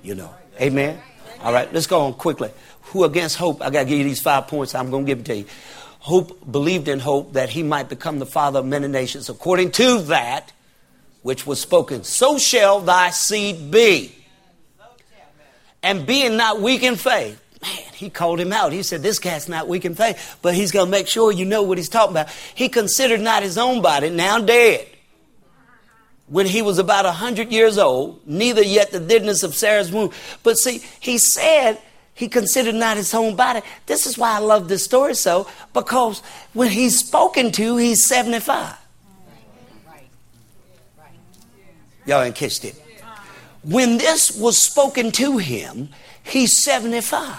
You 0.02 0.14
know. 0.14 0.34
Amen. 0.60 1.00
All 1.42 1.52
right, 1.52 1.72
let's 1.72 1.86
go 1.86 2.02
on 2.02 2.14
quickly. 2.14 2.50
Who 2.82 3.04
against 3.04 3.36
hope? 3.36 3.62
I 3.62 3.70
got 3.70 3.80
to 3.80 3.88
give 3.88 3.98
you 3.98 4.04
these 4.04 4.20
five 4.20 4.48
points. 4.48 4.74
I'm 4.74 4.90
going 4.90 5.06
to 5.06 5.10
give 5.10 5.20
it 5.20 5.24
to 5.26 5.36
you. 5.36 5.46
Hope 5.98 6.50
believed 6.50 6.88
in 6.88 6.98
hope 6.98 7.34
that 7.34 7.48
he 7.48 7.62
might 7.62 7.88
become 7.88 8.18
the 8.18 8.26
father 8.26 8.60
of 8.60 8.66
many 8.66 8.88
nations, 8.88 9.28
according 9.28 9.70
to 9.72 10.02
that 10.02 10.52
which 11.22 11.46
was 11.46 11.60
spoken. 11.60 12.04
So 12.04 12.38
shall 12.38 12.80
thy 12.80 13.10
seed 13.10 13.70
be. 13.70 14.14
And 15.82 16.06
being 16.06 16.36
not 16.36 16.60
weak 16.60 16.82
in 16.82 16.96
faith. 16.96 17.40
Man, 17.60 17.72
he 17.94 18.10
called 18.10 18.40
him 18.40 18.52
out. 18.52 18.72
He 18.72 18.82
said, 18.82 19.02
This 19.02 19.18
cat's 19.18 19.48
not 19.48 19.68
weak 19.68 19.84
in 19.84 19.94
faith, 19.94 20.38
but 20.42 20.54
he's 20.54 20.70
going 20.70 20.86
to 20.86 20.90
make 20.90 21.08
sure 21.08 21.32
you 21.32 21.44
know 21.44 21.62
what 21.62 21.78
he's 21.78 21.88
talking 21.88 22.12
about. 22.12 22.30
He 22.54 22.68
considered 22.68 23.20
not 23.20 23.42
his 23.42 23.56
own 23.56 23.82
body, 23.82 24.10
now 24.10 24.40
dead 24.40 24.86
when 26.32 26.46
he 26.46 26.62
was 26.62 26.78
about 26.78 27.04
a 27.04 27.12
hundred 27.12 27.52
years 27.52 27.76
old, 27.76 28.26
neither 28.26 28.62
yet 28.62 28.90
the 28.90 28.98
deadness 28.98 29.42
of 29.42 29.54
Sarah's 29.54 29.92
womb. 29.92 30.10
But 30.42 30.56
see, 30.56 30.82
he 30.98 31.18
said 31.18 31.78
he 32.14 32.26
considered 32.26 32.74
not 32.74 32.96
his 32.96 33.12
own 33.12 33.36
body. 33.36 33.60
This 33.84 34.06
is 34.06 34.16
why 34.16 34.36
I 34.36 34.38
love 34.38 34.66
this 34.66 34.82
story 34.82 35.14
so, 35.14 35.46
because 35.74 36.22
when 36.54 36.70
he's 36.70 36.98
spoken 36.98 37.52
to, 37.52 37.76
he's 37.76 38.02
75. 38.06 38.76
Y'all 42.06 42.22
ain't 42.22 42.34
catched 42.34 42.64
it. 42.64 42.82
When 43.62 43.98
this 43.98 44.34
was 44.34 44.56
spoken 44.56 45.12
to 45.12 45.36
him, 45.36 45.90
he's 46.24 46.56
75. 46.56 47.38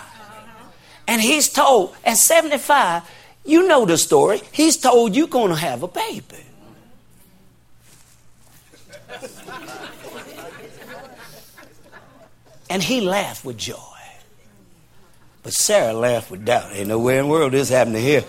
And 1.08 1.20
he's 1.20 1.50
told, 1.50 1.96
at 2.06 2.18
75, 2.18 3.02
you 3.44 3.68
know 3.68 3.88
the 3.88 3.98
story, 3.98 4.42
he's 4.52 4.78
told 4.78 5.16
you're 5.16 5.28
going 5.28 5.50
to 5.50 5.56
have 5.56 5.82
a 5.82 5.88
baby. 5.88 6.46
And 12.70 12.82
he 12.82 13.02
laughed 13.02 13.44
with 13.46 13.58
joy. 13.58 13.76
But 15.44 15.54
Sarah 15.54 15.94
laughed 15.94 16.32
with 16.32 16.46
doubt. 16.46 16.72
Ain't 16.74 16.88
no 16.88 16.98
way 17.00 17.20
in 17.20 17.26
the 17.26 17.32
world 17.32 17.52
this 17.52 17.70
happened 17.70 17.98
to 17.98 18.02
here. 18.02 18.24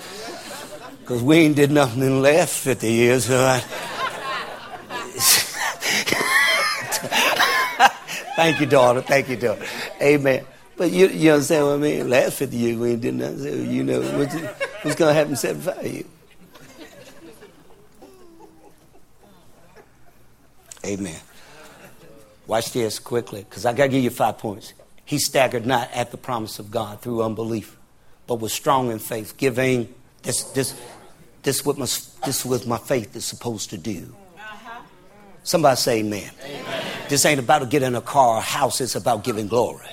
Because 1.01 1.23
we 1.23 1.39
ain't 1.39 1.57
did 1.57 1.71
nothing 1.71 2.03
in 2.03 2.11
the 2.11 2.17
last 2.17 2.59
50 2.59 2.93
years. 2.93 3.25
So 3.27 3.43
I... 3.43 3.61
Thank 8.37 8.61
you, 8.61 8.67
daughter. 8.67 9.01
Thank 9.01 9.29
you, 9.29 9.37
daughter. 9.37 9.65
Amen. 10.03 10.45
But 10.77 10.91
you, 10.91 11.07
you 11.09 11.33
understand 11.33 11.67
what 11.67 11.75
I 11.75 11.77
mean? 11.77 12.11
Last 12.11 12.39
50 12.39 12.57
years 12.57 12.77
we 12.77 12.91
ain't 12.91 13.01
did 13.01 13.15
nothing. 13.15 13.39
So 13.39 13.49
you 13.49 13.85
know 13.85 14.01
what's, 14.19 14.35
what's 14.35 14.97
going 14.97 15.11
to 15.11 15.15
happen 15.15 15.37
75 15.37 15.87
years. 15.87 16.05
Amen. 20.85 21.21
Watch 22.47 22.73
this 22.73 22.99
quickly, 22.99 23.45
because 23.49 23.65
I 23.65 23.73
got 23.73 23.85
to 23.85 23.89
give 23.89 24.05
you 24.05 24.11
five 24.11 24.39
points. 24.39 24.75
He 25.05 25.19
staggered 25.19 25.67
not 25.67 25.91
at 25.93 26.11
the 26.11 26.17
promise 26.17 26.59
of 26.59 26.71
God 26.71 27.01
through 27.01 27.23
unbelief, 27.23 27.77
but 28.27 28.37
was 28.37 28.53
strong 28.53 28.91
in 28.91 28.99
faith, 28.99 29.37
giving 29.37 29.95
this 30.23 30.45
this 30.53 30.79
this 31.43 31.65
what 31.65 31.79
my 31.79 31.87
this 32.25 32.45
what 32.45 32.67
my 32.67 32.79
faith 32.79 33.17
is 33.17 33.25
supposed 33.25 33.71
to 33.71 33.79
do. 33.79 34.15
Uh-huh. 34.37 34.81
Somebody 35.43 35.77
say 35.77 35.99
amen. 36.01 36.31
amen. 36.43 36.85
This 37.09 37.25
ain't 37.25 37.41
about 37.41 37.61
to 37.61 37.67
get 37.67 37.83
in 37.83 37.95
a 37.95 38.01
car 38.01 38.39
or 38.39 38.41
house, 38.43 38.81
it's 38.81 38.95
about 38.95 39.25
giving 39.25 39.49
glory. 39.49 39.89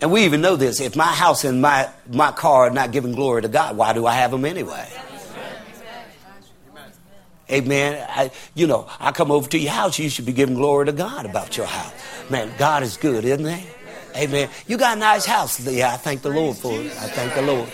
And 0.00 0.10
we 0.10 0.24
even 0.24 0.40
know 0.40 0.56
this. 0.56 0.80
If 0.80 0.96
my 0.96 1.04
house 1.04 1.44
and 1.44 1.60
my, 1.60 1.88
my 2.10 2.32
car 2.32 2.68
are 2.68 2.70
not 2.70 2.90
giving 2.90 3.12
glory 3.12 3.42
to 3.42 3.48
God, 3.48 3.76
why 3.76 3.92
do 3.92 4.06
I 4.06 4.14
have 4.14 4.30
them 4.30 4.46
anyway? 4.46 4.88
Amen. 7.50 8.06
I, 8.08 8.30
you 8.54 8.66
know, 8.66 8.88
I 8.98 9.12
come 9.12 9.30
over 9.30 9.48
to 9.50 9.58
your 9.58 9.72
house, 9.72 9.98
you 9.98 10.08
should 10.08 10.26
be 10.26 10.32
giving 10.32 10.54
glory 10.54 10.86
to 10.86 10.92
God 10.92 11.26
about 11.26 11.56
your 11.56 11.66
house. 11.66 11.92
Man, 12.30 12.52
God 12.58 12.82
is 12.82 12.96
good, 12.96 13.24
isn't 13.24 13.46
he? 13.46 13.66
Amen. 14.16 14.48
You 14.66 14.76
got 14.76 14.96
a 14.96 15.00
nice 15.00 15.24
house. 15.24 15.60
Yeah, 15.60 15.92
I 15.92 15.96
thank 15.96 16.22
the 16.22 16.30
Lord 16.30 16.56
for 16.56 16.72
it. 16.72 16.86
I 16.86 17.08
thank 17.08 17.34
the 17.34 17.42
Lord. 17.42 17.68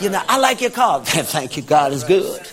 You 0.00 0.10
know, 0.10 0.22
I 0.28 0.38
like 0.38 0.60
your 0.60 0.70
car. 0.70 1.00
thank 1.04 1.56
you. 1.56 1.62
God 1.62 1.92
is 1.92 2.04
good. 2.04 2.46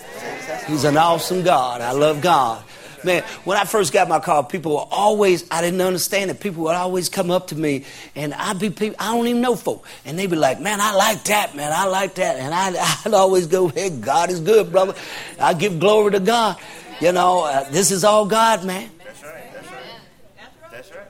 He's 0.68 0.84
an 0.84 0.98
awesome 0.98 1.44
God. 1.44 1.82
I 1.82 1.92
love 1.92 2.22
God. 2.22 2.63
Man, 3.04 3.24
when 3.44 3.58
I 3.58 3.66
first 3.66 3.92
got 3.94 4.08
my 4.08 4.20
car, 4.20 4.44
people 4.44 4.74
were 4.74 4.88
always, 4.92 5.46
I 5.52 5.62
didn't 5.62 5.82
understand 5.82 6.32
it. 6.32 6.40
People 6.40 6.64
would 6.64 6.76
always 6.76 7.10
come 7.10 7.32
up 7.32 7.48
to 7.48 7.56
me 7.56 7.86
and 8.16 8.34
I'd 8.34 8.60
be 8.60 8.70
people, 8.70 8.96
I 9.00 9.14
don't 9.14 9.28
even 9.28 9.42
know 9.42 9.56
folk. 9.56 9.86
And 10.06 10.18
they'd 10.18 10.30
be 10.30 10.36
like, 10.36 10.60
man, 10.60 10.80
I 10.82 10.94
like 10.94 11.24
that, 11.26 11.56
man. 11.56 11.72
I 11.74 11.86
like 11.86 12.16
that. 12.16 12.38
And 12.38 12.54
I'd, 12.54 12.76
I'd 13.06 13.14
always 13.14 13.48
go, 13.48 13.68
hey, 13.68 13.90
God 13.90 14.30
is 14.30 14.40
good, 14.40 14.72
brother. 14.72 14.96
I 15.40 15.54
give 15.54 15.80
glory 15.80 16.12
to 16.12 16.20
God. 16.20 16.58
You 17.02 17.12
know, 17.12 17.44
uh, 17.44 17.70
this 17.70 17.92
is 17.92 18.04
all 18.04 18.26
God, 18.26 18.64
man. 18.64 18.90
That's 19.04 19.24
right. 19.24 19.54
That's 19.54 19.72
right. 19.72 20.72
That's 20.72 20.92
right. 20.92 21.08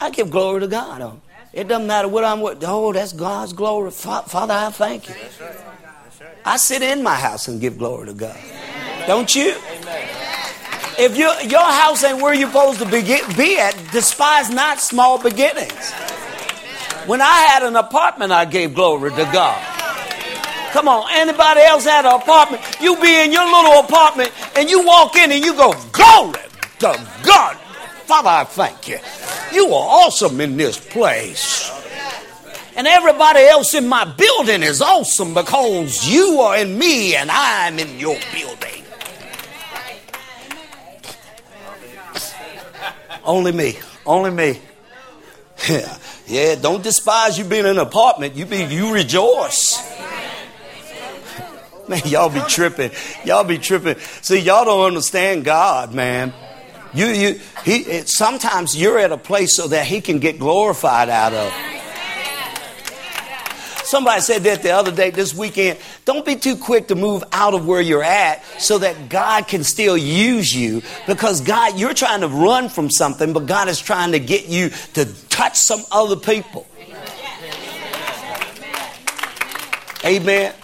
I 0.00 0.10
give 0.10 0.30
glory 0.30 0.60
to 0.60 0.68
God. 0.68 1.02
Oh. 1.02 1.20
It 1.52 1.66
doesn't 1.66 1.86
matter 1.86 2.08
what 2.08 2.24
I'm 2.24 2.40
with. 2.40 2.62
Oh, 2.64 2.92
that's 2.92 3.12
God's 3.12 3.52
glory. 3.52 3.90
Father, 3.90 4.54
I 4.54 4.70
thank 4.70 5.08
you. 5.08 5.14
That's 5.14 5.40
right. 5.40 5.52
That's 5.52 6.20
right. 6.20 6.30
I 6.44 6.56
sit 6.56 6.82
in 6.82 7.02
my 7.02 7.16
house 7.16 7.48
and 7.48 7.60
give 7.60 7.76
glory 7.76 8.06
to 8.06 8.14
God. 8.14 8.38
Don't 9.06 9.34
you? 9.34 9.56
If 11.00 11.16
you, 11.16 11.32
your 11.48 11.64
house 11.64 12.04
ain't 12.04 12.20
where 12.20 12.34
you're 12.34 12.50
supposed 12.50 12.78
to 12.80 12.84
be 12.84 13.58
at, 13.58 13.74
despise 13.90 14.50
not 14.50 14.80
small 14.80 15.18
beginnings. 15.18 15.92
When 17.06 17.22
I 17.22 17.46
had 17.48 17.62
an 17.62 17.74
apartment, 17.74 18.32
I 18.32 18.44
gave 18.44 18.74
glory 18.74 19.10
to 19.12 19.24
God. 19.32 19.58
Come 20.72 20.88
on, 20.88 21.08
anybody 21.12 21.62
else 21.62 21.86
had 21.86 22.04
an 22.04 22.20
apartment? 22.20 22.62
You 22.82 23.00
be 23.00 23.24
in 23.24 23.32
your 23.32 23.46
little 23.46 23.80
apartment 23.80 24.30
and 24.54 24.68
you 24.68 24.84
walk 24.84 25.16
in 25.16 25.32
and 25.32 25.42
you 25.42 25.54
go, 25.54 25.72
Glory 25.90 26.38
to 26.80 27.08
God. 27.22 27.56
Father, 28.04 28.28
I 28.28 28.44
thank 28.44 28.86
you. 28.86 28.98
You 29.52 29.68
are 29.68 30.04
awesome 30.04 30.38
in 30.38 30.58
this 30.58 30.78
place. 30.78 31.72
And 32.76 32.86
everybody 32.86 33.40
else 33.40 33.72
in 33.72 33.88
my 33.88 34.04
building 34.04 34.62
is 34.62 34.82
awesome 34.82 35.32
because 35.32 36.06
you 36.06 36.40
are 36.40 36.58
in 36.58 36.78
me 36.78 37.16
and 37.16 37.30
I'm 37.30 37.78
in 37.78 37.98
your 37.98 38.18
building. 38.34 38.69
Only 43.30 43.52
me. 43.52 43.78
Only 44.04 44.32
me. 44.32 44.58
Yeah, 45.68 45.98
yeah. 46.26 46.56
Don't 46.56 46.82
despise 46.82 47.38
you 47.38 47.44
being 47.44 47.64
in 47.64 47.70
an 47.70 47.78
apartment. 47.78 48.34
You 48.34 48.44
be 48.44 48.64
you 48.64 48.92
rejoice. 48.92 49.78
Man, 51.88 52.02
y'all 52.06 52.28
be 52.28 52.40
tripping. 52.48 52.90
Y'all 53.24 53.44
be 53.44 53.58
tripping. 53.58 53.98
See, 54.20 54.40
y'all 54.40 54.64
don't 54.64 54.84
understand 54.84 55.44
God, 55.44 55.94
man. 55.94 56.32
You, 56.94 57.06
you, 57.06 57.40
he, 57.64 57.78
it, 57.78 58.08
sometimes 58.08 58.76
you're 58.76 58.98
at 58.98 59.10
a 59.10 59.16
place 59.16 59.56
so 59.56 59.66
that 59.68 59.86
he 59.86 60.00
can 60.00 60.20
get 60.20 60.38
glorified 60.38 61.08
out 61.08 61.32
of. 61.32 61.52
Somebody 63.90 64.20
said 64.20 64.44
that 64.44 64.62
the 64.62 64.70
other 64.70 64.92
day, 64.92 65.10
this 65.10 65.34
weekend. 65.34 65.76
Don't 66.04 66.24
be 66.24 66.36
too 66.36 66.54
quick 66.54 66.86
to 66.88 66.94
move 66.94 67.24
out 67.32 67.54
of 67.54 67.66
where 67.66 67.80
you're 67.80 68.04
at 68.04 68.44
so 68.60 68.78
that 68.78 69.08
God 69.08 69.48
can 69.48 69.64
still 69.64 69.98
use 69.98 70.54
you 70.54 70.82
because 71.08 71.40
God, 71.40 71.76
you're 71.76 71.92
trying 71.92 72.20
to 72.20 72.28
run 72.28 72.68
from 72.68 72.88
something, 72.88 73.32
but 73.32 73.46
God 73.46 73.66
is 73.66 73.80
trying 73.80 74.12
to 74.12 74.20
get 74.20 74.46
you 74.46 74.70
to 74.94 75.06
touch 75.28 75.56
some 75.56 75.82
other 75.90 76.14
people. 76.14 76.68
Amen. 80.04 80.54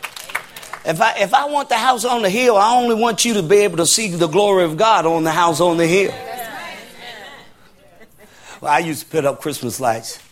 If 0.84 1.00
I, 1.00 1.18
if 1.18 1.34
I 1.34 1.46
want 1.46 1.68
the 1.68 1.78
house 1.78 2.04
on 2.04 2.22
the 2.22 2.30
hill, 2.30 2.56
I 2.56 2.76
only 2.76 2.94
want 2.94 3.24
you 3.24 3.34
to 3.34 3.42
be 3.42 3.56
able 3.56 3.78
to 3.78 3.86
see 3.86 4.06
the 4.06 4.28
glory 4.28 4.62
of 4.62 4.76
God 4.76 5.04
on 5.04 5.24
the 5.24 5.32
house 5.32 5.60
on 5.60 5.78
the 5.78 5.86
hill. 5.88 6.14
Well, 8.60 8.72
I 8.72 8.78
used 8.78 9.02
to 9.02 9.06
put 9.08 9.24
up 9.24 9.40
Christmas 9.40 9.80
lights. 9.80 10.22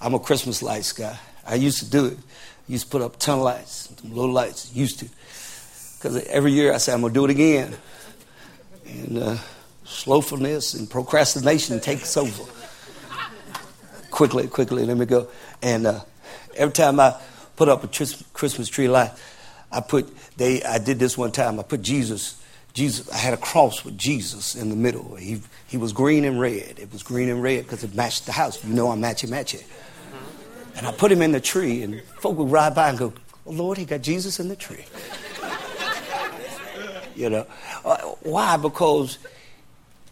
I'm 0.00 0.14
a 0.14 0.20
Christmas 0.20 0.62
lights 0.62 0.92
guy. 0.92 1.18
I 1.46 1.54
used 1.56 1.78
to 1.78 1.90
do 1.90 2.06
it. 2.06 2.18
I 2.18 2.72
used 2.72 2.84
to 2.84 2.90
put 2.90 3.02
up 3.02 3.16
a 3.16 3.18
ton 3.18 3.38
of 3.38 3.44
lights, 3.44 3.92
little 4.04 4.32
lights. 4.32 4.74
Used 4.74 5.00
to, 5.00 5.06
because 5.96 6.24
every 6.26 6.52
year 6.52 6.72
I 6.72 6.78
say 6.78 6.92
I'm 6.92 7.00
gonna 7.00 7.12
do 7.12 7.24
it 7.24 7.30
again, 7.30 7.76
and 8.86 9.18
uh, 9.18 9.36
slowfulness 9.84 10.74
and 10.74 10.88
procrastination 10.88 11.80
takes 11.80 12.16
over. 12.16 12.44
quickly, 14.10 14.46
quickly, 14.48 14.84
let 14.84 14.96
me 14.96 15.06
go. 15.06 15.28
And 15.62 15.86
uh, 15.86 16.00
every 16.54 16.72
time 16.72 17.00
I 17.00 17.16
put 17.56 17.68
up 17.68 17.84
a 17.84 17.88
Christmas 17.88 18.68
tree 18.68 18.88
light, 18.88 19.10
I 19.72 19.80
put 19.80 20.12
they. 20.36 20.62
I 20.62 20.78
did 20.78 20.98
this 20.98 21.16
one 21.16 21.32
time. 21.32 21.58
I 21.60 21.62
put 21.62 21.82
Jesus. 21.82 22.40
Jesus. 22.72 23.10
I 23.10 23.16
had 23.16 23.34
a 23.34 23.36
cross 23.36 23.84
with 23.84 23.98
Jesus 23.98 24.54
in 24.54 24.68
the 24.68 24.76
middle. 24.76 25.16
He 25.16 25.40
he 25.68 25.76
was 25.76 25.92
green 25.92 26.24
and 26.24 26.40
red. 26.40 26.78
It 26.78 26.92
was 26.92 27.02
green 27.02 27.28
and 27.28 27.42
red 27.42 27.64
because 27.64 27.84
it 27.84 27.94
matched 27.94 28.26
the 28.26 28.32
house. 28.32 28.64
You 28.64 28.72
know 28.72 28.90
I'm 28.90 29.00
matching 29.00 29.30
matching. 29.30 29.60
And 30.80 30.86
I 30.86 30.92
put 30.92 31.12
him 31.12 31.20
in 31.20 31.32
the 31.32 31.40
tree, 31.40 31.82
and 31.82 32.00
folk 32.20 32.38
would 32.38 32.50
ride 32.50 32.74
by 32.74 32.88
and 32.88 32.98
go, 32.98 33.12
oh, 33.44 33.50
Lord, 33.50 33.76
he 33.76 33.84
got 33.84 34.00
Jesus 34.00 34.40
in 34.40 34.48
the 34.48 34.56
tree. 34.56 34.86
you 37.14 37.28
know. 37.28 37.46
Uh, 37.84 37.98
why? 38.22 38.56
Because 38.56 39.18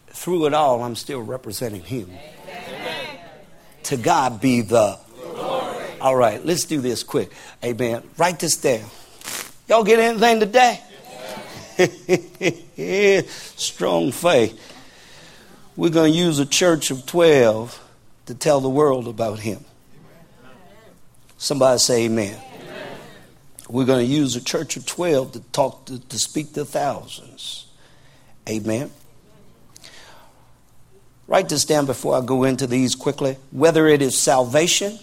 through 0.09 0.45
it 0.45 0.53
all, 0.53 0.83
I'm 0.83 0.95
still 0.95 1.23
representing 1.23 1.81
him. 1.81 2.11
Amen. 2.11 3.19
To 3.85 3.97
God 3.97 4.43
be 4.43 4.61
the. 4.61 4.99
Glory. 5.19 5.87
All 6.03 6.15
right, 6.15 6.45
let's 6.45 6.67
do 6.67 6.83
this 6.83 7.03
quick. 7.03 7.33
Amen. 7.65 8.03
Write 8.19 8.39
this 8.39 8.59
down. 8.59 8.91
Y'all 9.71 9.85
get 9.85 9.99
anything 9.99 10.39
today? 10.39 10.83
Strong 13.57 14.13
faith. 14.13 14.61
We're 15.77 15.89
going 15.89 16.13
to 16.13 16.19
use 16.19 16.39
a 16.39 16.47
church 16.47 16.91
of 16.91 17.07
12 17.07 17.83
to 18.27 18.35
tell 18.35 18.61
the 18.61 18.69
world 18.69 19.09
about 19.09 19.39
him. 19.39 19.65
Somebody 21.39 21.79
say 21.79 22.05
amen. 22.07 22.37
amen. 22.37 22.99
We're 23.69 23.85
going 23.85 24.05
to 24.05 24.13
use 24.13 24.35
a 24.35 24.43
church 24.43 24.77
of 24.77 24.85
12 24.85 25.33
to 25.33 25.41
talk 25.53 25.85
to, 25.87 26.01
to 26.01 26.19
speak 26.19 26.53
to 26.55 26.65
thousands. 26.65 27.67
Amen. 28.49 28.91
Write 31.29 31.49
this 31.49 31.65
down 31.65 31.87
before 31.87 32.17
I 32.17 32.25
go 32.25 32.43
into 32.43 32.67
these 32.67 32.97
quickly. 32.97 33.37
Whether 33.53 33.87
it 33.87 34.03
is 34.03 34.19
salvation 34.19 34.99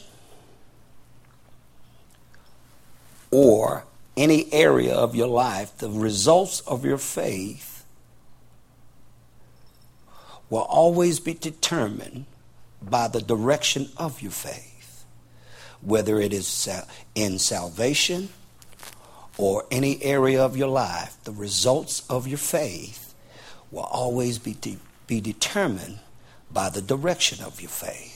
or 3.31 3.85
any 4.17 4.51
area 4.51 4.93
of 4.93 5.15
your 5.15 5.27
life, 5.27 5.77
the 5.77 5.89
results 5.89 6.59
of 6.61 6.83
your 6.83 6.97
faith 6.97 7.85
will 10.49 10.63
always 10.63 11.21
be 11.21 11.33
determined 11.33 12.25
by 12.81 13.07
the 13.07 13.21
direction 13.21 13.89
of 13.95 14.21
your 14.21 14.31
faith 14.31 14.75
whether 15.82 16.20
it 16.20 16.34
is 16.34 16.70
in 17.13 17.39
salvation 17.39 18.29
or 19.38 19.65
any 19.70 20.01
area 20.03 20.44
of 20.44 20.55
your 20.55 20.70
life, 20.70 21.17
the 21.24 21.32
results 21.32 22.03
of 22.10 22.27
your 22.27 22.38
faith 22.38 23.13
will 23.72 23.84
always 23.84 24.39
be, 24.39 24.53
de- 24.53 24.77
be 25.08 25.20
determined 25.20 26.00
by 26.51 26.70
the 26.70 26.82
direction 26.82 27.44
of 27.44 27.60
your 27.60 27.70
faith. 27.70 28.14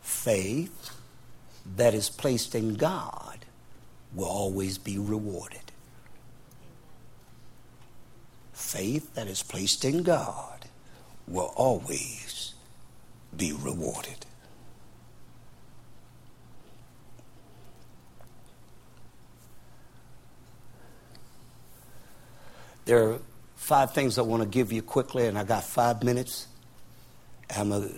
Faith 0.00 0.90
that 1.76 1.94
is 1.94 2.08
placed 2.08 2.54
in 2.54 2.74
God 2.74 3.44
will 4.14 4.26
always 4.26 4.78
be 4.78 4.98
rewarded. 4.98 5.60
Faith 8.52 9.14
that 9.14 9.28
is 9.28 9.42
placed 9.42 9.84
in 9.84 10.02
God 10.02 10.64
will 11.28 11.52
always 11.54 12.54
be 13.36 13.52
rewarded. 13.52 14.26
There 22.86 23.10
are 23.10 23.18
five 23.56 23.92
things 23.92 24.18
I 24.18 24.22
want 24.22 24.42
to 24.42 24.48
give 24.48 24.72
you 24.72 24.80
quickly, 24.80 25.26
and 25.26 25.38
I 25.38 25.44
got 25.44 25.62
five 25.62 26.02
minutes. 26.02 26.46
I'm 27.54 27.68
going 27.68 27.88
to 27.88 27.94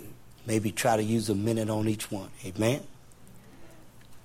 maybe 0.46 0.72
try 0.72 0.96
to 0.96 1.02
use 1.02 1.28
a 1.28 1.34
minute 1.34 1.70
on 1.70 1.88
each 1.88 2.10
one. 2.10 2.30
Amen? 2.44 2.82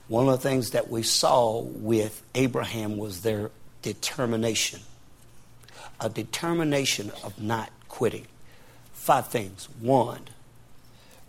One 0.08 0.28
of 0.28 0.41
the 0.41 0.49
things 0.49 0.71
that 0.71 0.89
we 0.89 1.04
saw 1.04 1.62
with 1.62 2.23
Abraham 2.34 2.97
was 2.97 3.21
their 3.21 3.52
determination 3.82 4.80
a 5.99 6.10
determination 6.10 7.12
of 7.23 7.41
not 7.41 7.69
quitting. 7.88 8.28
Five 8.91 9.28
things. 9.28 9.67
One, 9.80 10.21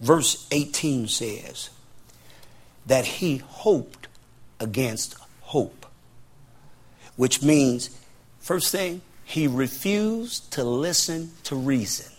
verse 0.01 0.47
18 0.51 1.09
says 1.09 1.70
that 2.87 3.05
he 3.05 3.38
hoped 3.38 4.09
against 4.61 5.16
hope, 5.42 5.87
which 7.16 7.42
means, 7.42 7.90
first 8.40 8.70
thing, 8.70 9.01
he 9.24 9.46
refused 9.46 10.52
to 10.52 10.64
listen 10.64 11.32
to 11.44 11.56
reason. 11.56 12.12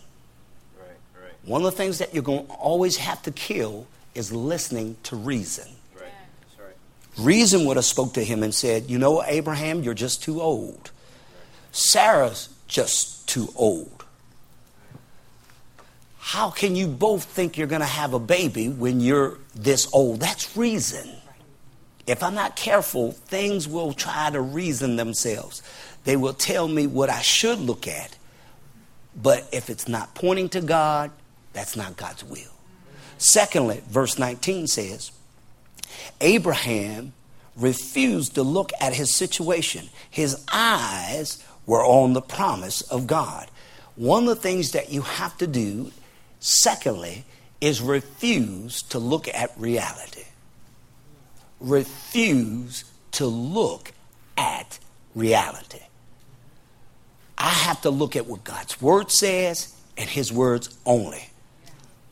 Right, 0.79 0.89
right. 1.21 1.31
One 1.43 1.61
of 1.61 1.65
the 1.65 1.77
things 1.77 1.99
that 1.99 2.13
you're 2.13 2.23
going 2.23 2.47
to 2.47 2.53
always 2.53 2.97
have 2.97 3.21
to 3.23 3.31
kill 3.31 3.87
is 4.15 4.31
listening 4.31 4.97
to 5.03 5.15
reason. 5.15 5.67
Right. 5.95 6.75
Reason 7.17 7.65
would 7.65 7.77
have 7.77 7.85
spoke 7.85 8.13
to 8.15 8.23
him 8.23 8.43
and 8.43 8.53
said, 8.53 8.89
"You 8.89 8.97
know, 8.97 9.23
Abraham, 9.23 9.83
you're 9.83 9.93
just 9.93 10.23
too 10.23 10.41
old. 10.41 10.91
Sarah's 11.71 12.49
just 12.67 13.27
too 13.27 13.49
old. 13.55 14.05
How 16.19 16.49
can 16.49 16.75
you 16.75 16.87
both 16.87 17.25
think 17.25 17.57
you're 17.57 17.67
going 17.67 17.81
to 17.81 17.87
have 17.87 18.13
a 18.13 18.19
baby 18.19 18.67
when 18.67 18.99
you're 18.99 19.37
this 19.53 19.87
old? 19.93 20.19
That's 20.19 20.57
reason. 20.57 21.07
If 22.07 22.21
I'm 22.21 22.35
not 22.35 22.55
careful, 22.55 23.13
things 23.13 23.67
will 23.67 23.93
try 23.93 24.29
to 24.29 24.39
reason 24.39 24.95
themselves. 24.95 25.63
They 26.03 26.15
will 26.15 26.33
tell 26.33 26.67
me 26.67 26.85
what 26.85 27.09
I 27.09 27.21
should 27.21 27.59
look 27.59 27.87
at. 27.87 28.17
But 29.15 29.47
if 29.51 29.69
it's 29.69 29.87
not 29.87 30.13
pointing 30.13 30.49
to 30.49 30.61
God, 30.61 31.11
that's 31.53 31.75
not 31.75 31.97
God's 31.97 32.23
will. 32.23 32.51
Secondly, 33.17 33.81
verse 33.87 34.19
19 34.19 34.67
says, 34.67 35.11
Abraham 36.21 37.13
refused 37.55 38.35
to 38.35 38.43
look 38.43 38.71
at 38.81 38.93
his 38.93 39.15
situation. 39.15 39.89
His 40.09 40.43
eyes 40.51 41.43
were 41.65 41.83
on 41.83 42.13
the 42.13 42.21
promise 42.21 42.81
of 42.81 43.07
God. 43.07 43.49
One 43.95 44.23
of 44.23 44.29
the 44.29 44.35
things 44.35 44.71
that 44.71 44.91
you 44.91 45.01
have 45.01 45.37
to 45.37 45.47
do, 45.47 45.91
secondly, 46.39 47.23
is 47.61 47.81
refuse 47.81 48.83
to 48.83 48.99
look 48.99 49.27
at 49.29 49.51
reality. 49.57 50.25
Refuse 51.59 52.85
to 53.11 53.25
look 53.25 53.91
at 54.37 54.79
reality. 55.13 55.81
I 57.37 57.49
have 57.49 57.81
to 57.81 57.89
look 57.89 58.15
at 58.15 58.27
what 58.27 58.43
God's 58.43 58.81
word 58.81 59.11
says 59.11 59.73
and 59.97 60.09
his 60.09 60.31
words 60.31 60.77
only. 60.85 61.29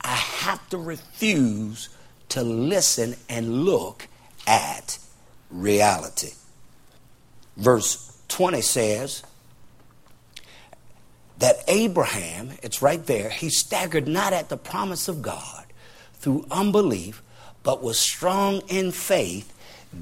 I 0.01 0.15
have 0.15 0.69
to 0.69 0.77
refuse 0.77 1.89
to 2.29 2.43
listen 2.43 3.15
and 3.29 3.63
look 3.63 4.07
at 4.45 4.97
reality. 5.49 6.31
Verse 7.55 8.17
20 8.27 8.61
says 8.61 9.23
that 11.37 11.57
Abraham, 11.67 12.51
it's 12.61 12.81
right 12.81 13.05
there, 13.05 13.29
he 13.29 13.49
staggered 13.49 14.07
not 14.07 14.33
at 14.33 14.49
the 14.49 14.57
promise 14.57 15.07
of 15.07 15.21
God 15.21 15.65
through 16.15 16.47
unbelief, 16.49 17.21
but 17.63 17.81
was 17.81 17.99
strong 17.99 18.61
in 18.67 18.91
faith, 18.91 19.51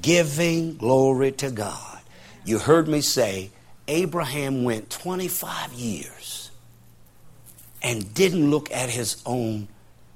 giving 0.00 0.76
glory 0.76 1.32
to 1.32 1.50
God. 1.50 2.00
You 2.44 2.58
heard 2.58 2.88
me 2.88 3.00
say, 3.00 3.50
Abraham 3.88 4.64
went 4.64 4.90
25 4.90 5.72
years 5.72 6.50
and 7.82 8.12
didn't 8.14 8.50
look 8.50 8.70
at 8.72 8.90
his 8.90 9.22
own 9.26 9.68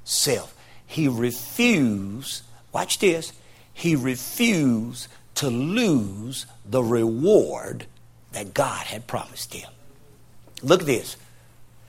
self. 0.04 0.54
He 0.86 1.08
refused, 1.08 2.42
watch 2.72 2.98
this, 2.98 3.32
he 3.72 3.96
refused 3.96 5.08
to 5.36 5.50
lose 5.50 6.46
the 6.64 6.82
reward 6.82 7.86
that 8.32 8.54
God 8.54 8.86
had 8.86 9.06
promised 9.06 9.52
him. 9.54 9.70
Look 10.62 10.80
at 10.80 10.86
this. 10.86 11.16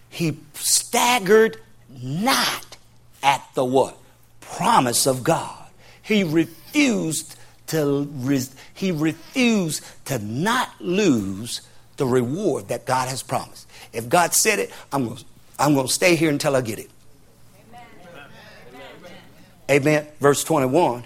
He 0.10 0.38
staggered 0.54 1.58
not 1.89 2.78
at 3.24 3.48
the 3.54 3.63
what? 3.63 3.98
Promise 4.56 5.06
of 5.06 5.24
God. 5.24 5.66
He 6.02 6.24
refused 6.24 7.38
to 7.68 8.10
he 8.74 8.92
refused 8.92 9.84
to 10.06 10.20
not 10.20 10.70
lose 10.80 11.62
the 11.98 12.06
reward 12.06 12.70
that 12.70 12.86
God 12.86 13.10
has 13.10 13.22
promised. 13.22 13.68
If 13.94 14.08
God 14.08 14.34
said 14.34 14.60
it, 14.60 14.72
I'm 14.92 15.08
going 15.08 15.20
I'm 15.60 15.74
going 15.74 15.88
to 15.88 15.94
stay 15.94 16.16
here 16.16 16.30
until 16.30 16.56
I 16.56 16.62
get 16.62 16.80
it. 16.80 16.90
Amen. 19.70 19.82
Amen. 20.02 20.08
Verse 20.20 20.44
21. 20.44 21.04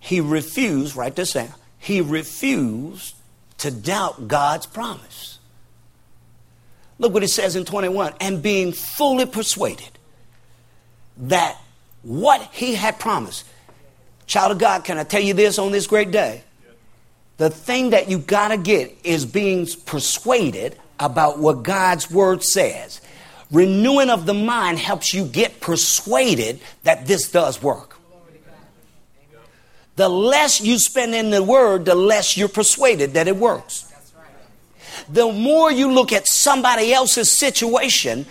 He 0.00 0.20
refused, 0.20 0.96
write 0.96 1.16
this 1.16 1.32
down. 1.32 1.54
He 1.78 2.02
refused 2.02 3.16
to 3.58 3.70
doubt 3.70 4.28
God's 4.28 4.66
promise. 4.66 5.38
Look 6.98 7.14
what 7.14 7.22
it 7.22 7.28
says 7.28 7.56
in 7.56 7.64
21 7.64 8.12
and 8.20 8.42
being 8.42 8.72
fully 8.72 9.24
persuaded 9.24 9.93
that 11.16 11.58
what 12.02 12.42
he 12.52 12.74
had 12.74 12.98
promised. 12.98 13.46
Child 14.26 14.52
of 14.52 14.58
God, 14.58 14.84
can 14.84 14.98
I 14.98 15.04
tell 15.04 15.20
you 15.20 15.34
this 15.34 15.58
on 15.58 15.72
this 15.72 15.86
great 15.86 16.10
day? 16.10 16.42
The 17.36 17.50
thing 17.50 17.90
that 17.90 18.08
you 18.08 18.18
got 18.18 18.48
to 18.48 18.56
get 18.56 18.96
is 19.02 19.26
being 19.26 19.66
persuaded 19.86 20.78
about 21.00 21.38
what 21.38 21.62
God's 21.62 22.10
word 22.10 22.44
says. 22.44 23.00
Renewing 23.50 24.10
of 24.10 24.26
the 24.26 24.34
mind 24.34 24.78
helps 24.78 25.12
you 25.12 25.24
get 25.24 25.60
persuaded 25.60 26.60
that 26.84 27.06
this 27.06 27.30
does 27.30 27.62
work. 27.62 27.98
The 29.96 30.08
less 30.08 30.60
you 30.60 30.78
spend 30.78 31.14
in 31.14 31.30
the 31.30 31.42
word, 31.42 31.84
the 31.84 31.94
less 31.94 32.36
you're 32.36 32.48
persuaded 32.48 33.14
that 33.14 33.28
it 33.28 33.36
works. 33.36 33.92
The 35.08 35.30
more 35.30 35.70
you 35.70 35.92
look 35.92 36.12
at 36.12 36.26
somebody 36.26 36.92
else's 36.92 37.30
situation 37.30 38.26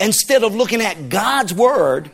instead 0.00 0.44
of 0.44 0.54
looking 0.54 0.80
at 0.80 1.08
God's 1.08 1.52
word, 1.52 2.10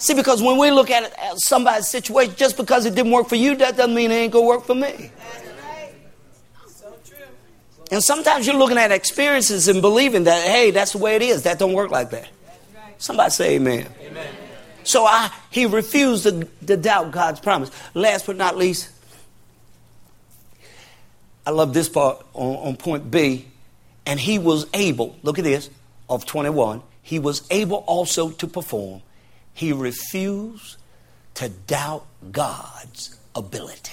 See, 0.00 0.14
because 0.14 0.40
when 0.40 0.58
we 0.58 0.70
look 0.70 0.92
at, 0.92 1.12
somebody's 1.38 1.88
situation, 1.88 2.32
just 2.36 2.56
because 2.56 2.86
it 2.86 2.94
didn't 2.94 3.10
work 3.10 3.28
for 3.28 3.34
you, 3.34 3.56
that 3.56 3.76
doesn't 3.76 3.94
mean 3.94 4.12
it 4.12 4.14
ain't 4.14 4.32
to 4.32 4.40
work 4.40 4.64
for 4.64 4.74
me. 4.74 5.10
And 7.90 8.02
sometimes 8.02 8.46
you're 8.46 8.56
looking 8.56 8.78
at 8.78 8.92
experiences 8.92 9.66
and 9.66 9.82
believing 9.82 10.24
that, 10.24 10.46
hey, 10.46 10.70
that's 10.70 10.92
the 10.92 10.98
way 10.98 11.16
it 11.16 11.22
is. 11.22 11.42
That 11.44 11.58
don't 11.58 11.72
work 11.72 11.90
like 11.90 12.10
that. 12.10 12.28
Somebody 12.98 13.30
say 13.30 13.54
amen. 13.56 13.88
amen. 14.00 14.34
So 14.84 15.04
I, 15.04 15.32
he 15.50 15.66
refused 15.66 16.24
to, 16.24 16.46
to 16.66 16.76
doubt 16.76 17.10
God's 17.10 17.40
promise. 17.40 17.70
Last 17.94 18.26
but 18.26 18.36
not 18.36 18.56
least, 18.56 18.90
I 21.44 21.50
love 21.50 21.74
this 21.74 21.88
part 21.88 22.24
on, 22.34 22.56
on 22.56 22.76
point 22.76 23.10
B. 23.10 23.46
And 24.06 24.20
he 24.20 24.38
was 24.38 24.66
able, 24.74 25.16
look 25.22 25.38
at 25.38 25.44
this, 25.44 25.70
of 26.08 26.26
21, 26.26 26.82
he 27.02 27.18
was 27.18 27.46
able 27.50 27.84
also 27.86 28.30
to 28.30 28.46
perform 28.46 29.02
he 29.58 29.72
refused 29.72 30.76
to 31.34 31.48
doubt 31.48 32.06
God's 32.30 33.18
ability. 33.34 33.90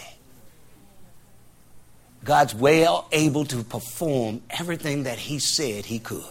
God's 2.23 2.53
well 2.53 3.07
able 3.11 3.45
to 3.45 3.63
perform 3.63 4.43
everything 4.51 5.03
that 5.03 5.17
He 5.17 5.39
said 5.39 5.85
He 5.85 5.97
could. 5.97 6.21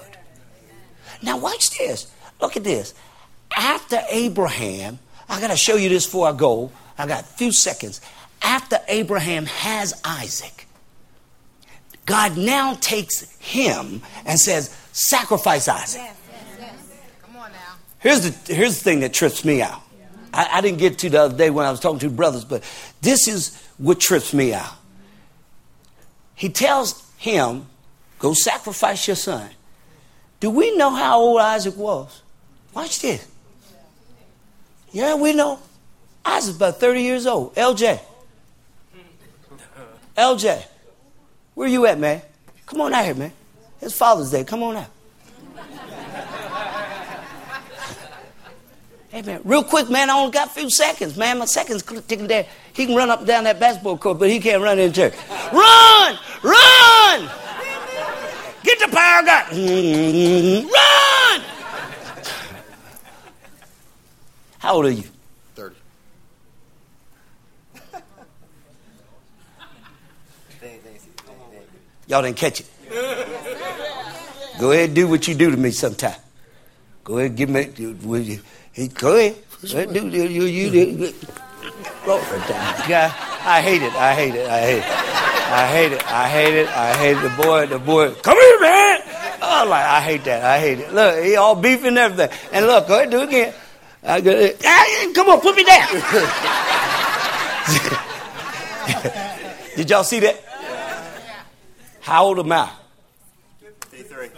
Now, 1.21 1.37
watch 1.37 1.77
this. 1.77 2.13
Look 2.41 2.57
at 2.57 2.63
this. 2.63 2.95
After 3.57 4.03
Abraham, 4.09 5.01
I 5.29 5.41
got 5.41 5.51
to 5.51 5.57
show 5.57 5.75
you 5.75 5.89
this 5.89 6.07
before 6.07 6.29
I 6.29 6.33
go. 6.33 6.71
I 6.97 7.09
got 7.09 7.23
a 7.23 7.27
few 7.27 7.51
seconds. 7.51 8.01
After 8.41 8.79
Abraham 8.87 9.47
has 9.47 10.01
Isaac, 10.05 10.69
God 12.07 12.37
now 12.37 12.75
takes 12.75 13.37
him 13.39 14.03
and 14.25 14.39
says, 14.39 14.77
Sacrifice 14.95 15.67
Isaac. 15.67 16.03
Yes. 16.03 16.17
Here's 17.99 18.21
the, 18.21 18.55
here's 18.55 18.79
the 18.79 18.85
thing 18.85 19.01
that 19.01 19.13
trips 19.13 19.45
me 19.45 19.61
out. 19.61 19.83
I, 20.33 20.49
I 20.53 20.61
didn't 20.61 20.79
get 20.79 20.99
to 20.99 21.11
the 21.11 21.23
other 21.23 21.37
day 21.37 21.51
when 21.51 21.67
I 21.67 21.71
was 21.73 21.81
talking 21.81 21.99
to 22.01 22.11
brothers, 22.11 22.45
but 22.45 22.63
this 23.03 23.27
is 23.27 23.61
what 23.77 23.99
trips 23.99 24.33
me 24.33 24.55
out. 24.55 24.73
He 26.37 26.49
tells 26.49 27.11
him, 27.17 27.67
Go 28.21 28.35
sacrifice 28.35 29.07
your 29.09 29.17
son. 29.17 29.51
Do 30.39 30.51
we 30.51 30.77
know 30.77 30.91
how 30.91 31.19
old 31.19 31.41
Isaac 31.41 31.77
was? 31.77 32.23
Watch 32.73 33.01
this. 33.01 33.27
Yeah, 34.93 35.17
we 35.17 35.35
know. 35.35 35.59
Isaac's 36.25 36.57
about 36.57 36.79
30 36.79 37.03
years 37.03 37.27
old. 37.27 37.55
LJ. 37.57 38.01
LJ. 40.17 40.65
Where 41.55 41.69
you 41.69 41.85
at, 41.87 41.99
man? 41.99 42.23
Come 42.67 42.81
on 42.81 42.95
out 42.95 43.05
here, 43.05 43.15
man. 43.15 43.33
It's 43.85 43.95
Father's 43.95 44.31
Day. 44.31 44.45
Come 44.45 44.63
on 44.63 44.77
out. 44.77 44.89
Hey, 49.11 49.23
man, 49.23 49.43
real 49.45 49.63
quick, 49.63 49.91
man, 49.91 50.11
I 50.11 50.15
only 50.15 50.33
got 50.33 50.49
a 50.49 50.51
few 50.51 50.69
seconds, 50.71 51.17
man. 51.17 51.39
My 51.39 51.45
seconds 51.45 51.83
ticking 51.83 52.27
there. 52.27 52.47
He 52.73 52.87
can 52.87 52.97
run 52.97 53.11
up 53.11 53.21
and 53.21 53.29
down 53.29 53.45
that 53.45 53.61
basketball 53.61 53.99
court, 53.99 54.19
but 54.19 54.29
he 54.29 54.41
can't 54.41 54.61
run 54.63 54.79
in 54.79 54.93
church. 54.93 55.15
Run! 55.53 56.19
Run! 56.43 57.31
Get 58.65 58.81
the 58.81 58.89
power 58.91 59.23
guy. 59.23 59.51
Run! 60.63 61.43
How 64.59 64.75
old 64.75 64.87
are 64.87 64.91
you? 64.91 65.05
30. 65.55 65.77
Y'all 72.09 72.23
didn't 72.23 72.37
catch 72.37 72.61
it. 72.61 72.67
Go 74.59 74.73
ahead 74.73 74.87
and 74.87 74.95
do 74.95 75.09
what 75.09 75.27
you 75.27 75.35
do 75.35 75.51
to 75.51 75.57
me 75.57 75.71
sometime. 75.71 76.15
Go 77.03 77.19
ahead 77.19 77.31
and 77.31 77.37
give 77.37 77.51
me. 77.51 77.97
will 78.03 78.21
you? 78.21 78.41
He 78.73 78.89
could. 78.89 79.35
You, 79.63 80.09
you, 80.09 80.45
you, 80.45 81.15
yeah, 82.87 83.13
I 83.45 83.61
hate 83.63 83.83
it. 83.83 83.95
I 83.95 84.15
hate 84.15 84.35
it. 84.35 84.47
I 84.47 84.61
hate 84.61 84.79
it. 84.79 84.85
I 84.85 85.67
hate 85.67 85.93
it. 85.93 86.07
I 86.07 86.29
hate 86.29 86.55
it. 86.55 86.69
I 86.69 86.95
hate. 86.95 87.15
The 87.15 87.43
boy, 87.43 87.67
the 87.67 87.79
boy, 87.79 88.13
come 88.15 88.39
here, 88.39 88.61
man. 88.61 89.01
Oh, 89.41 89.67
like, 89.69 89.85
I 89.85 90.01
hate 90.01 90.25
that. 90.25 90.45
I 90.45 90.59
hate 90.59 90.81
it. 90.81 90.93
Look, 90.93 91.25
he 91.25 91.37
all 91.37 91.55
beefing 91.55 91.89
and 91.89 91.99
everything. 91.99 92.31
And 92.53 92.67
look, 92.67 92.89
go 92.89 92.97
ahead, 92.97 93.11
do 93.11 93.21
it 93.21 93.29
again. 93.29 93.55
I 94.03 94.21
go, 94.21 94.51
come 95.15 95.29
on, 95.31 95.41
put 95.41 95.57
me 95.57 95.65
down. 95.65 95.89
Did 99.77 99.91
y'all 99.91 100.05
see 100.05 100.21
that? 100.21 100.41
How 102.01 102.27
old 102.27 102.39
am 102.39 102.53
I? 102.53 102.71
53. 103.95 104.29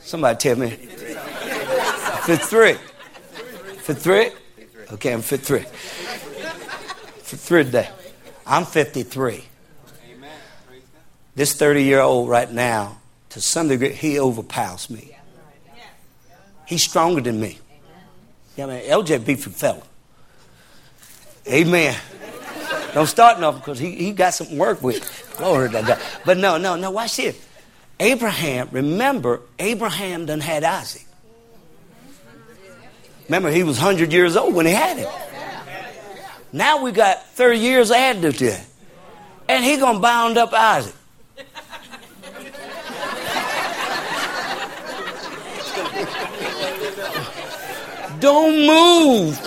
Somebody 0.00 0.38
tell 0.38 0.56
me. 0.56 0.70
53. 0.70 2.72
Fit 2.72 3.98
three? 3.98 4.30
Okay, 4.92 5.12
I'm 5.12 5.22
fit 5.22 5.42
three. 5.42 5.60
Fit 5.60 7.40
three 7.40 7.64
today. 7.64 7.88
I'm 8.44 8.64
53. 8.64 9.44
This 11.36 11.54
30 11.54 11.84
year 11.84 12.00
old 12.00 12.28
right 12.28 12.50
now, 12.50 12.98
to 13.30 13.40
some 13.40 13.68
degree, 13.68 13.92
he 13.92 14.18
overpowers 14.18 14.90
me. 14.90 15.16
He's 16.66 16.82
stronger 16.82 17.20
than 17.20 17.38
me. 17.38 17.58
Yeah, 18.56 18.66
man, 18.66 18.82
LJ 18.82 19.24
beefy 19.24 19.50
fella. 19.50 19.82
Amen. 21.46 21.96
Don't 22.92 23.06
start 23.06 23.38
nothing 23.38 23.60
because 23.60 23.78
he, 23.78 23.92
he 23.92 24.12
got 24.12 24.34
some 24.34 24.56
work 24.56 24.82
with. 24.82 25.34
Glory 25.36 25.70
to 25.70 25.82
God. 25.82 26.00
But 26.24 26.38
no, 26.38 26.56
no, 26.56 26.74
no, 26.74 26.90
watch 26.90 27.18
this. 27.18 27.45
Abraham, 27.98 28.68
remember, 28.72 29.40
Abraham 29.58 30.26
done 30.26 30.40
had 30.40 30.64
Isaac. 30.64 31.06
Remember, 33.28 33.50
he 33.50 33.62
was 33.62 33.78
100 33.78 34.12
years 34.12 34.36
old 34.36 34.54
when 34.54 34.66
he 34.66 34.72
had 34.72 34.98
it. 34.98 35.08
Now 36.52 36.82
we 36.82 36.92
got 36.92 37.26
30 37.30 37.58
years 37.58 37.90
added 37.90 38.36
to 38.36 38.44
it. 38.46 38.66
And 39.48 39.64
he 39.64 39.76
going 39.76 39.96
to 39.96 40.00
bound 40.00 40.38
up 40.38 40.52
Isaac. 40.52 40.94
Don't 48.20 48.66
move. 48.66 49.38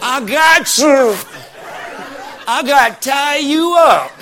I 0.00 0.24
got 0.26 0.78
you. 0.78 1.16
I 2.46 2.62
got 2.62 3.00
to 3.02 3.08
tie 3.10 3.38
you 3.38 3.74
up. 3.76 4.12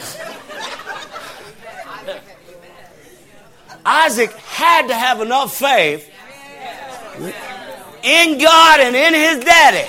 Isaac 3.93 4.33
had 4.33 4.87
to 4.87 4.95
have 4.95 5.21
enough 5.21 5.55
faith 5.55 6.11
in 8.03 8.39
God 8.39 8.81
and 8.81 8.97
in 8.97 9.13
his 9.13 9.45
daddy 9.45 9.87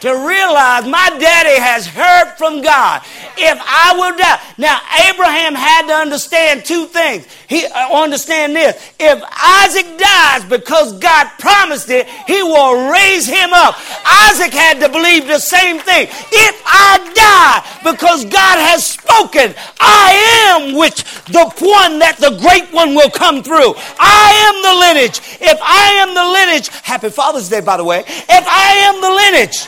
to 0.00 0.10
realize 0.10 0.88
my 0.88 1.08
daddy 1.20 1.60
has 1.60 1.86
heard 1.86 2.34
from 2.36 2.62
God. 2.62 3.02
If 3.40 3.58
I 3.60 3.94
will 3.96 4.16
die. 4.16 4.40
Now, 4.58 4.80
Abraham 5.08 5.54
had 5.54 5.86
to 5.88 5.94
understand 5.94 6.64
two 6.64 6.86
things. 6.86 7.26
He 7.48 7.64
uh, 7.64 7.88
understand 7.90 8.54
this. 8.54 8.76
If 9.00 9.22
Isaac 9.24 9.98
dies 9.98 10.44
because 10.44 10.98
God 10.98 11.26
promised 11.38 11.88
it, 11.88 12.06
he 12.26 12.42
will 12.42 12.90
raise 12.92 13.26
him 13.26 13.50
up. 13.52 13.76
Isaac 14.28 14.52
had 14.52 14.80
to 14.80 14.88
believe 14.88 15.26
the 15.26 15.38
same 15.38 15.78
thing. 15.78 16.08
If 16.10 16.62
I 16.66 17.00
die 17.14 17.92
because 17.92 18.24
God 18.26 18.58
has 18.60 18.86
spoken, 18.86 19.54
I 19.80 20.12
am 20.52 20.76
which 20.76 21.02
the 21.26 21.48
one 21.60 21.98
that 22.00 22.18
the 22.18 22.36
great 22.40 22.72
one 22.72 22.94
will 22.94 23.10
come 23.10 23.42
through. 23.42 23.74
I 23.98 24.28
am 24.46 24.56
the 24.62 24.74
lineage. 24.80 25.20
If 25.40 25.58
I 25.62 26.04
am 26.04 26.14
the 26.14 26.24
lineage, 26.24 26.68
happy 26.84 27.08
Father's 27.08 27.48
Day, 27.48 27.60
by 27.60 27.76
the 27.78 27.84
way. 27.84 28.00
If 28.00 28.44
I 28.46 28.72
am 28.84 29.00
the 29.00 29.10
lineage, 29.10 29.66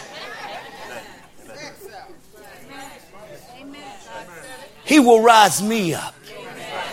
He 4.92 5.00
will 5.00 5.22
rise 5.22 5.62
me 5.62 5.94
up. 5.94 6.14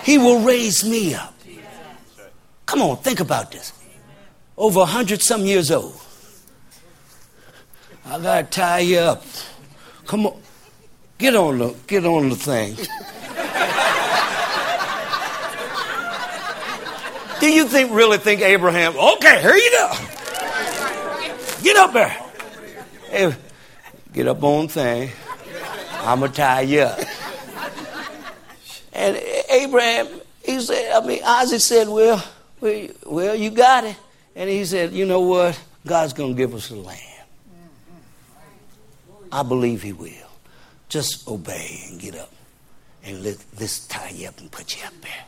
He 0.06 0.18
will 0.18 0.40
raise 0.40 0.86
me 0.86 1.14
up. 1.16 1.34
Come 2.66 2.82
on, 2.82 2.96
think 2.96 3.20
about 3.20 3.52
this. 3.52 3.74
Over 4.58 4.80
a 4.80 4.86
hundred 4.86 5.22
some 5.22 5.44
years 5.44 5.70
old. 5.70 6.00
I 8.06 8.18
gotta 8.18 8.48
tie 8.48 8.80
you 8.80 9.00
up. 9.00 9.26
Come 10.06 10.28
on. 10.28 10.42
Get 11.18 11.36
on 11.36 11.58
the 11.58 11.76
get 11.88 12.06
on 12.06 12.30
the 12.30 12.38
thing. 12.38 12.76
Do 17.42 17.52
you 17.52 17.68
think 17.68 17.92
really 17.92 18.18
think 18.18 18.40
Abraham, 18.40 18.98
okay, 18.98 19.42
here 19.42 19.56
you 19.56 19.72
go. 19.72 19.92
Get 21.64 21.76
up 21.76 21.92
there. 21.92 22.18
Hey, 23.10 23.36
get 24.14 24.30
up 24.30 24.42
on 24.42 24.70
thing. 24.70 25.12
I'ma 26.06 26.28
tie 26.28 26.62
you 26.62 26.84
up. 26.84 27.19
And 29.00 29.16
Abraham, 29.50 30.08
he 30.44 30.60
said, 30.60 30.92
I 30.92 31.06
mean, 31.06 31.22
Isaac 31.26 31.62
said, 31.62 31.88
well, 31.88 32.22
well, 32.60 33.34
you 33.34 33.50
got 33.50 33.86
it. 33.86 33.96
And 34.36 34.50
he 34.50 34.66
said, 34.66 34.92
you 34.92 35.06
know 35.06 35.22
what? 35.22 35.58
God's 35.88 36.12
going 36.12 36.36
to 36.36 36.38
give 36.38 36.54
us 36.54 36.68
the 36.68 36.76
land. 36.76 37.00
I 39.32 39.44
believe 39.44 39.82
he 39.82 39.94
will. 39.94 40.12
Just 40.90 41.30
obey 41.30 41.84
and 41.88 41.98
get 41.98 42.16
up. 42.16 42.34
And 43.06 43.24
let, 43.24 43.38
let's 43.58 43.88
tie 43.88 44.10
you 44.10 44.28
up 44.28 44.38
and 44.42 44.52
put 44.52 44.76
you 44.76 44.86
up 44.86 44.94
there. 45.02 45.24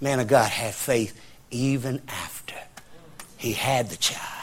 Man 0.00 0.20
of 0.20 0.28
God 0.28 0.48
had 0.48 0.72
faith 0.72 1.20
even 1.50 2.00
after 2.06 2.54
he 3.38 3.54
had 3.54 3.90
the 3.90 3.96
child. 3.96 4.37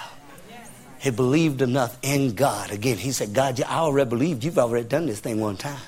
He 1.00 1.12
believed 1.12 1.62
enough 1.62 1.98
in 2.02 2.34
God. 2.34 2.72
Again, 2.72 2.98
he 2.98 3.12
said, 3.12 3.34
God, 3.34 3.62
I 3.62 3.78
already 3.78 4.10
believed 4.10 4.44
you've 4.44 4.58
already 4.58 4.88
done 4.88 5.06
this 5.06 5.20
thing 5.20 5.40
one 5.40 5.58
time. 5.58 5.80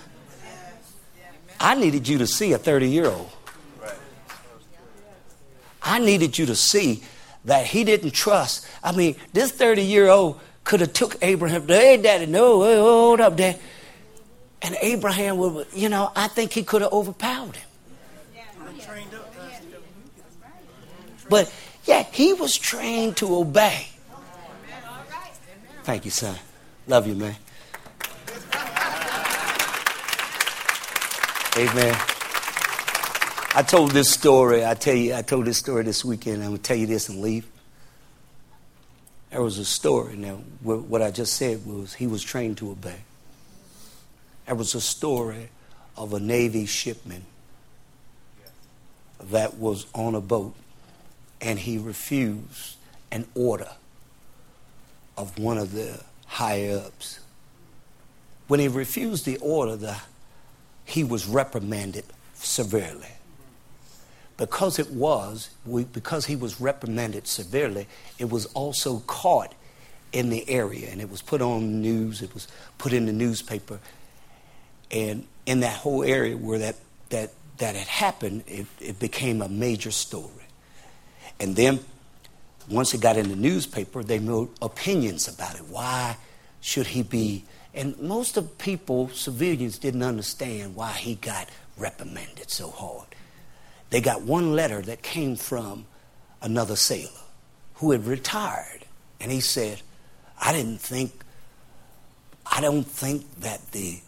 I 1.60 1.76
needed 1.76 2.08
you 2.08 2.20
to 2.20 2.28
see 2.28 2.54
a 2.54 2.58
30 2.58 2.89
year 2.89 3.08
old. 3.08 3.32
I 5.82 6.00
needed 6.00 6.38
you 6.38 6.46
to 6.48 6.56
see 6.56 7.02
that 7.46 7.65
he 7.65 7.84
didn't 7.84 8.12
trust. 8.12 8.67
I 8.84 8.91
mean, 8.91 9.15
this 9.34 9.52
30 9.52 9.82
year 9.82 10.10
old 10.10 10.39
could 10.63 10.82
have 10.82 10.93
took 10.93 11.15
Abraham, 11.22 11.65
hey, 11.67 11.98
daddy, 11.98 12.26
no, 12.26 12.62
hold 12.62 13.22
up, 13.22 13.38
dad. 13.38 13.58
And 14.62 14.76
Abraham 14.82 15.38
would, 15.38 15.67
you 15.74 15.88
know, 15.88 16.12
I 16.15 16.28
think 16.28 16.52
he 16.52 16.63
could 16.63 16.82
have 16.82 16.91
overpowered 16.91 17.56
him. 17.56 17.67
But 21.30 21.54
yeah, 21.86 22.04
he 22.12 22.34
was 22.34 22.56
trained 22.58 23.17
to 23.17 23.36
obey. 23.36 23.88
Thank 25.88 26.04
you, 26.04 26.12
son. 26.12 26.36
Love 26.86 27.08
you, 27.08 27.15
man. 27.15 27.38
Amen. 31.56 31.95
I 33.56 33.63
told 33.65 33.91
this 33.91 34.12
story. 34.12 34.65
I 34.65 34.73
tell 34.73 34.93
you, 34.93 35.15
I 35.15 35.21
told 35.21 35.45
this 35.45 35.60
story 35.60 35.86
this 35.86 36.04
weekend. 36.04 36.43
I'm 36.43 36.50
gonna 36.50 36.58
tell 36.58 36.76
you 36.76 36.88
this 36.88 37.08
and 37.08 37.21
leave. 37.21 37.47
There 39.30 39.41
was 39.41 39.60
a 39.60 39.63
story. 39.63 40.17
Now, 40.17 40.41
what 40.62 41.02
I 41.02 41.10
just 41.10 41.36
said 41.36 41.65
was 41.65 41.93
he 41.93 42.06
was 42.06 42.21
trained 42.21 42.58
to 42.58 42.71
obey. 42.71 43.00
There 44.45 44.56
was 44.56 44.76
a 44.76 44.82
story 44.82 45.47
of 45.95 46.13
a 46.13 46.19
Navy 46.19 46.65
shipman 46.65 47.23
that 49.21 49.56
was 49.58 49.86
on 49.95 50.15
a 50.15 50.21
boat 50.21 50.54
and 51.39 51.58
he 51.58 51.78
refused 51.78 52.76
an 53.10 53.26
order 53.36 53.69
of 55.18 55.38
one 55.40 55.58
of 55.58 55.74
the 55.74 56.00
higher 56.26 56.78
ups. 56.86 57.20
When 58.48 58.60
he 58.60 58.68
refused 58.68 59.26
the 59.26 59.38
order, 59.38 59.76
the, 59.76 59.98
he 60.86 61.04
was 61.04 61.28
reprimanded 61.28 62.06
severely. 62.36 63.10
Because 64.38 64.78
it 64.78 64.92
was, 64.92 65.50
we, 65.66 65.84
because 65.84 66.26
he 66.28 66.36
was 66.36 66.62
reprimanded 66.62 67.28
severely, 67.28 67.88
it 68.20 68.30
was 68.30 68.46
also 68.48 69.00
caught 69.08 69.54
in 70.14 70.30
the 70.30 70.48
area 70.50 70.90
and 70.90 71.02
it 71.02 71.10
was 71.10 71.22
put 71.22 71.42
on 71.42 71.82
news, 71.82 72.22
it 72.22 72.34
was 72.34 72.48
put 72.78 72.94
in 72.94 73.08
the 73.08 73.14
newspaper. 73.14 73.80
And 74.92 75.26
in 75.46 75.62
that 75.62 75.78
whole 75.78 76.04
area 76.04 76.38
where 76.38 76.60
that, 76.60 76.76
that, 77.10 77.32
that 77.58 77.76
had 77.76 77.88
happened, 77.88 78.44
it, 78.48 78.68
it 78.80 79.00
became 79.00 79.42
a 79.42 79.50
major 79.50 79.92
story. 79.92 80.32
And 81.40 81.56
then 81.56 81.80
once 82.70 82.94
it 82.94 83.02
got 83.02 83.18
in 83.18 83.30
the 83.30 83.36
newspaper, 83.36 84.04
they 84.04 84.20
wrote 84.20 84.56
opinions 84.62 85.28
about 85.28 85.56
it. 85.56 85.66
Why 85.70 86.18
should 86.62 86.88
he 86.88 87.04
be? 87.04 87.46
And 87.74 87.98
most 88.00 88.38
of 88.38 88.58
people, 88.58 89.10
civilians, 89.10 89.78
didn't 89.78 90.04
understand 90.04 90.76
why 90.76 90.92
he 90.94 91.16
got 91.16 91.50
reprimanded 91.78 92.50
so 92.50 92.70
hard. 92.70 93.08
They 93.90 94.02
got 94.02 94.24
one 94.24 94.54
letter 94.54 94.82
that 94.82 95.02
came 95.02 95.36
from 95.36 95.86
another 96.42 96.76
sailor 96.76 97.12
who 97.76 97.92
had 97.92 98.06
retired. 98.06 98.86
And 99.20 99.32
he 99.32 99.40
said, 99.40 99.82
I 100.42 100.52
didn't 100.52 100.82
think, 100.82 101.12
I 102.46 102.62
don't 102.62 102.86
think 102.86 103.40
that 103.42 103.72
the 103.72 104.02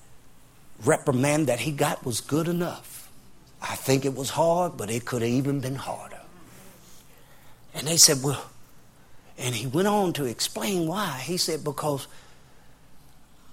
reprimand 0.84 1.48
that 1.48 1.60
he 1.60 1.72
got 1.72 2.06
was 2.06 2.22
good 2.22 2.48
enough. 2.48 3.10
I 3.62 3.76
think 3.76 4.06
it 4.06 4.16
was 4.16 4.32
hard, 4.32 4.78
but 4.78 4.90
it 4.90 5.06
could 5.06 5.22
have 5.22 5.32
even 5.32 5.60
been 5.60 5.76
harder. 5.76 6.19
And 7.80 7.88
they 7.88 7.96
said, 7.96 8.22
Well, 8.22 8.44
and 9.38 9.56
he 9.56 9.66
went 9.66 9.88
on 9.88 10.12
to 10.14 10.26
explain 10.26 10.86
why. 10.86 11.22
He 11.24 11.38
said, 11.38 11.64
Because 11.64 12.08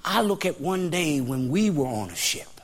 I 0.04 0.20
look 0.20 0.44
at 0.44 0.60
one 0.60 0.90
day 0.90 1.20
when 1.20 1.48
we 1.48 1.70
were 1.70 1.86
on 1.86 2.10
a 2.10 2.16
ship 2.16 2.60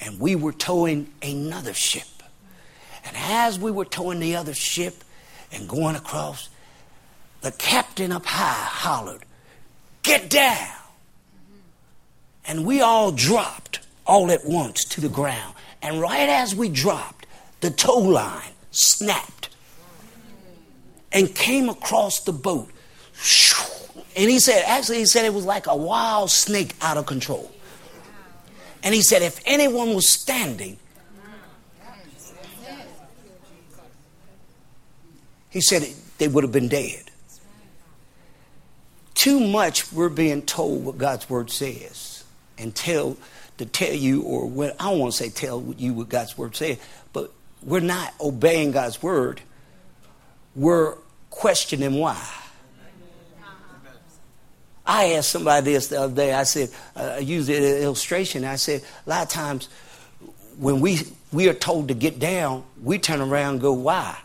and 0.00 0.18
we 0.18 0.34
were 0.34 0.52
towing 0.52 1.12
another 1.22 1.74
ship. 1.74 2.08
And 3.04 3.14
as 3.16 3.58
we 3.58 3.70
were 3.70 3.84
towing 3.84 4.18
the 4.18 4.34
other 4.34 4.54
ship 4.54 5.04
and 5.52 5.68
going 5.68 5.94
across, 5.94 6.48
the 7.42 7.52
captain 7.52 8.10
up 8.10 8.24
high 8.24 8.64
hollered, 8.66 9.26
Get 10.02 10.30
down! 10.30 10.74
And 12.46 12.64
we 12.64 12.80
all 12.80 13.12
dropped 13.12 13.80
all 14.06 14.30
at 14.30 14.46
once 14.46 14.84
to 14.84 15.02
the 15.02 15.10
ground. 15.10 15.54
And 15.82 16.00
right 16.00 16.30
as 16.30 16.54
we 16.54 16.70
dropped, 16.70 17.26
the 17.60 17.70
tow 17.70 17.98
line 17.98 18.52
snapped 18.70 19.45
and 21.12 21.34
came 21.34 21.68
across 21.68 22.20
the 22.20 22.32
boat. 22.32 22.70
And 24.16 24.30
he 24.30 24.38
said, 24.38 24.64
actually, 24.66 24.98
he 24.98 25.06
said 25.06 25.24
it 25.24 25.34
was 25.34 25.44
like 25.44 25.66
a 25.66 25.76
wild 25.76 26.30
snake 26.30 26.74
out 26.80 26.96
of 26.96 27.06
control. 27.06 27.50
And 28.82 28.94
he 28.94 29.02
said, 29.02 29.22
if 29.22 29.40
anyone 29.46 29.94
was 29.94 30.08
standing, 30.08 30.78
he 35.50 35.60
said 35.60 35.86
they 36.18 36.28
would 36.28 36.44
have 36.44 36.52
been 36.52 36.68
dead. 36.68 37.02
Too 39.14 39.40
much 39.40 39.92
we're 39.92 40.08
being 40.08 40.42
told 40.42 40.84
what 40.84 40.98
God's 40.98 41.28
word 41.28 41.50
says 41.50 42.24
and 42.58 42.74
tell 42.74 43.16
to 43.58 43.66
tell 43.66 43.92
you, 43.92 44.22
or 44.22 44.46
what 44.46 44.76
I 44.78 44.90
don't 44.90 44.98
want 44.98 45.12
to 45.12 45.18
say 45.18 45.30
tell 45.30 45.74
you 45.78 45.94
what 45.94 46.08
God's 46.08 46.36
word 46.36 46.54
says, 46.54 46.78
but 47.12 47.32
we're 47.62 47.80
not 47.80 48.12
obeying 48.20 48.72
God's 48.72 49.02
word 49.02 49.40
we're 50.56 50.94
questioning 51.30 51.94
why. 51.94 52.20
I 54.84 55.12
asked 55.14 55.30
somebody 55.30 55.72
this 55.72 55.88
the 55.88 56.00
other 56.00 56.14
day. 56.14 56.32
I 56.32 56.44
said, 56.44 56.70
uh, 56.94 57.14
I 57.16 57.18
used 57.18 57.50
an 57.50 57.56
illustration. 57.56 58.44
I 58.44 58.56
said, 58.56 58.82
a 59.06 59.10
lot 59.10 59.24
of 59.24 59.28
times 59.28 59.68
when 60.58 60.80
we, 60.80 61.00
we 61.32 61.48
are 61.48 61.54
told 61.54 61.88
to 61.88 61.94
get 61.94 62.18
down, 62.18 62.64
we 62.82 62.98
turn 62.98 63.20
around 63.20 63.54
and 63.54 63.60
go, 63.60 63.72
why? 63.72 64.16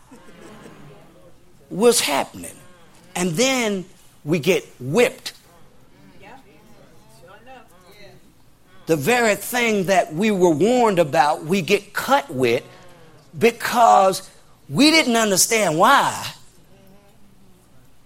What's 1.68 2.00
happening? 2.00 2.54
And 3.16 3.30
then 3.32 3.84
we 4.24 4.38
get 4.38 4.64
whipped. 4.78 5.32
The 8.86 8.96
very 8.96 9.36
thing 9.36 9.84
that 9.84 10.12
we 10.12 10.30
were 10.30 10.50
warned 10.50 10.98
about, 10.98 11.44
we 11.44 11.62
get 11.62 11.92
cut 11.92 12.32
with 12.32 12.64
because 13.38 14.28
we 14.72 14.90
didn't 14.90 15.16
understand 15.16 15.78
why. 15.78 16.32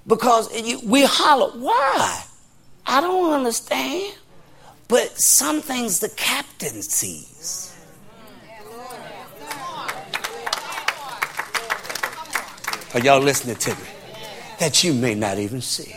Because 0.04 0.50
we 0.84 1.04
holler, 1.04 1.56
why? 1.58 2.24
I 2.84 3.00
don't 3.00 3.32
understand. 3.32 4.14
But 4.88 5.16
some 5.16 5.60
things 5.60 6.00
the 6.00 6.08
captain 6.08 6.82
sees. 6.82 7.72
Are 12.94 13.00
y'all 13.00 13.20
listening 13.20 13.56
to 13.56 13.70
me? 13.70 13.86
That 14.58 14.82
you 14.82 14.92
may 14.92 15.14
not 15.14 15.38
even 15.38 15.60
see. 15.60 15.94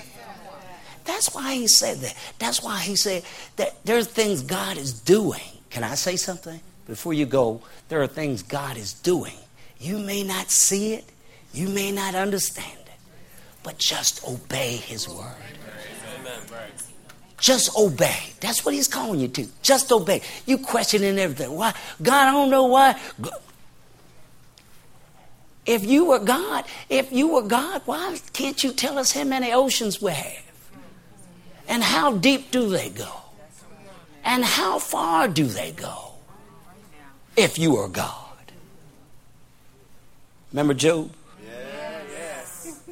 That's 1.05 1.33
why 1.33 1.55
he 1.55 1.67
said 1.67 1.97
that. 1.97 2.15
That's 2.37 2.61
why 2.61 2.79
he 2.79 2.95
said 2.95 3.23
that 3.55 3.83
there's 3.85 4.07
things 4.07 4.43
God 4.43 4.77
is 4.77 4.93
doing. 4.93 5.41
Can 5.71 5.83
I 5.83 5.95
say 5.95 6.15
something? 6.15 6.59
Before 6.85 7.13
you 7.13 7.25
go, 7.25 7.61
there 7.87 8.01
are 8.01 8.07
things 8.07 8.43
God 8.43 8.77
is 8.77 8.93
doing. 8.93 9.33
You 9.79 9.97
may 9.97 10.23
not 10.23 10.51
see 10.51 10.93
it, 10.93 11.05
you 11.53 11.69
may 11.69 11.91
not 11.91 12.15
understand 12.15 12.79
it, 12.85 12.99
but 13.63 13.77
just 13.77 14.23
obey 14.27 14.75
his 14.75 15.07
word. 15.07 15.35
Just 17.39 17.75
obey. 17.77 18.33
That's 18.41 18.65
what 18.65 18.73
he's 18.73 18.87
calling 18.87 19.21
you 19.21 19.29
to. 19.29 19.47
Just 19.61 19.91
obey. 19.91 20.21
You 20.45 20.57
questioning 20.57 21.17
everything. 21.17 21.55
Why? 21.55 21.73
God, 22.01 22.27
I 22.27 22.31
don't 22.31 22.49
know 22.49 22.65
why. 22.65 22.99
If 25.65 25.85
you 25.85 26.05
were 26.05 26.19
God, 26.19 26.65
if 26.89 27.11
you 27.11 27.29
were 27.29 27.43
God, 27.43 27.81
why 27.85 28.19
can't 28.33 28.61
you 28.63 28.73
tell 28.73 28.97
us 28.97 29.13
how 29.13 29.23
many 29.23 29.53
oceans 29.53 30.01
we 30.01 30.11
have? 30.11 30.43
And 31.67 31.83
how 31.83 32.17
deep 32.17 32.51
do 32.51 32.69
they 32.69 32.89
go? 32.89 33.11
And 34.25 34.43
how 34.43 34.79
far 34.79 35.27
do 35.27 35.45
they 35.45 35.71
go? 35.71 36.13
If 37.37 37.57
you 37.57 37.77
are 37.77 37.87
God. 37.87 38.28
Remember 40.51 40.73
Job? 40.73 41.11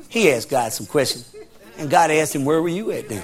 He 0.09 0.31
asked 0.31 0.49
God 0.49 0.71
some 0.73 0.85
questions. 0.85 1.35
And 1.77 1.89
God 1.89 2.11
asked 2.11 2.33
him, 2.33 2.45
Where 2.45 2.61
were 2.61 2.69
you 2.69 2.91
at 2.91 3.09
then? 3.09 3.23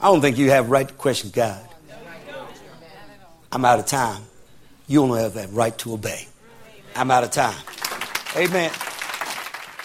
I 0.00 0.06
don't 0.08 0.20
think 0.20 0.36
you 0.36 0.50
have 0.50 0.70
right 0.70 0.86
to 0.86 0.94
question 0.94 1.30
God. 1.30 1.66
I'm 3.50 3.64
out 3.64 3.78
of 3.78 3.86
time. 3.86 4.22
You 4.86 5.02
only 5.02 5.22
have 5.22 5.34
that 5.34 5.50
right 5.52 5.76
to 5.78 5.94
obey. 5.94 6.26
I'm 6.94 7.10
out 7.10 7.24
of 7.24 7.30
time. 7.30 7.56
Amen. 8.36 8.70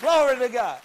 Glory 0.02 0.38
to 0.40 0.50
God. 0.50 0.80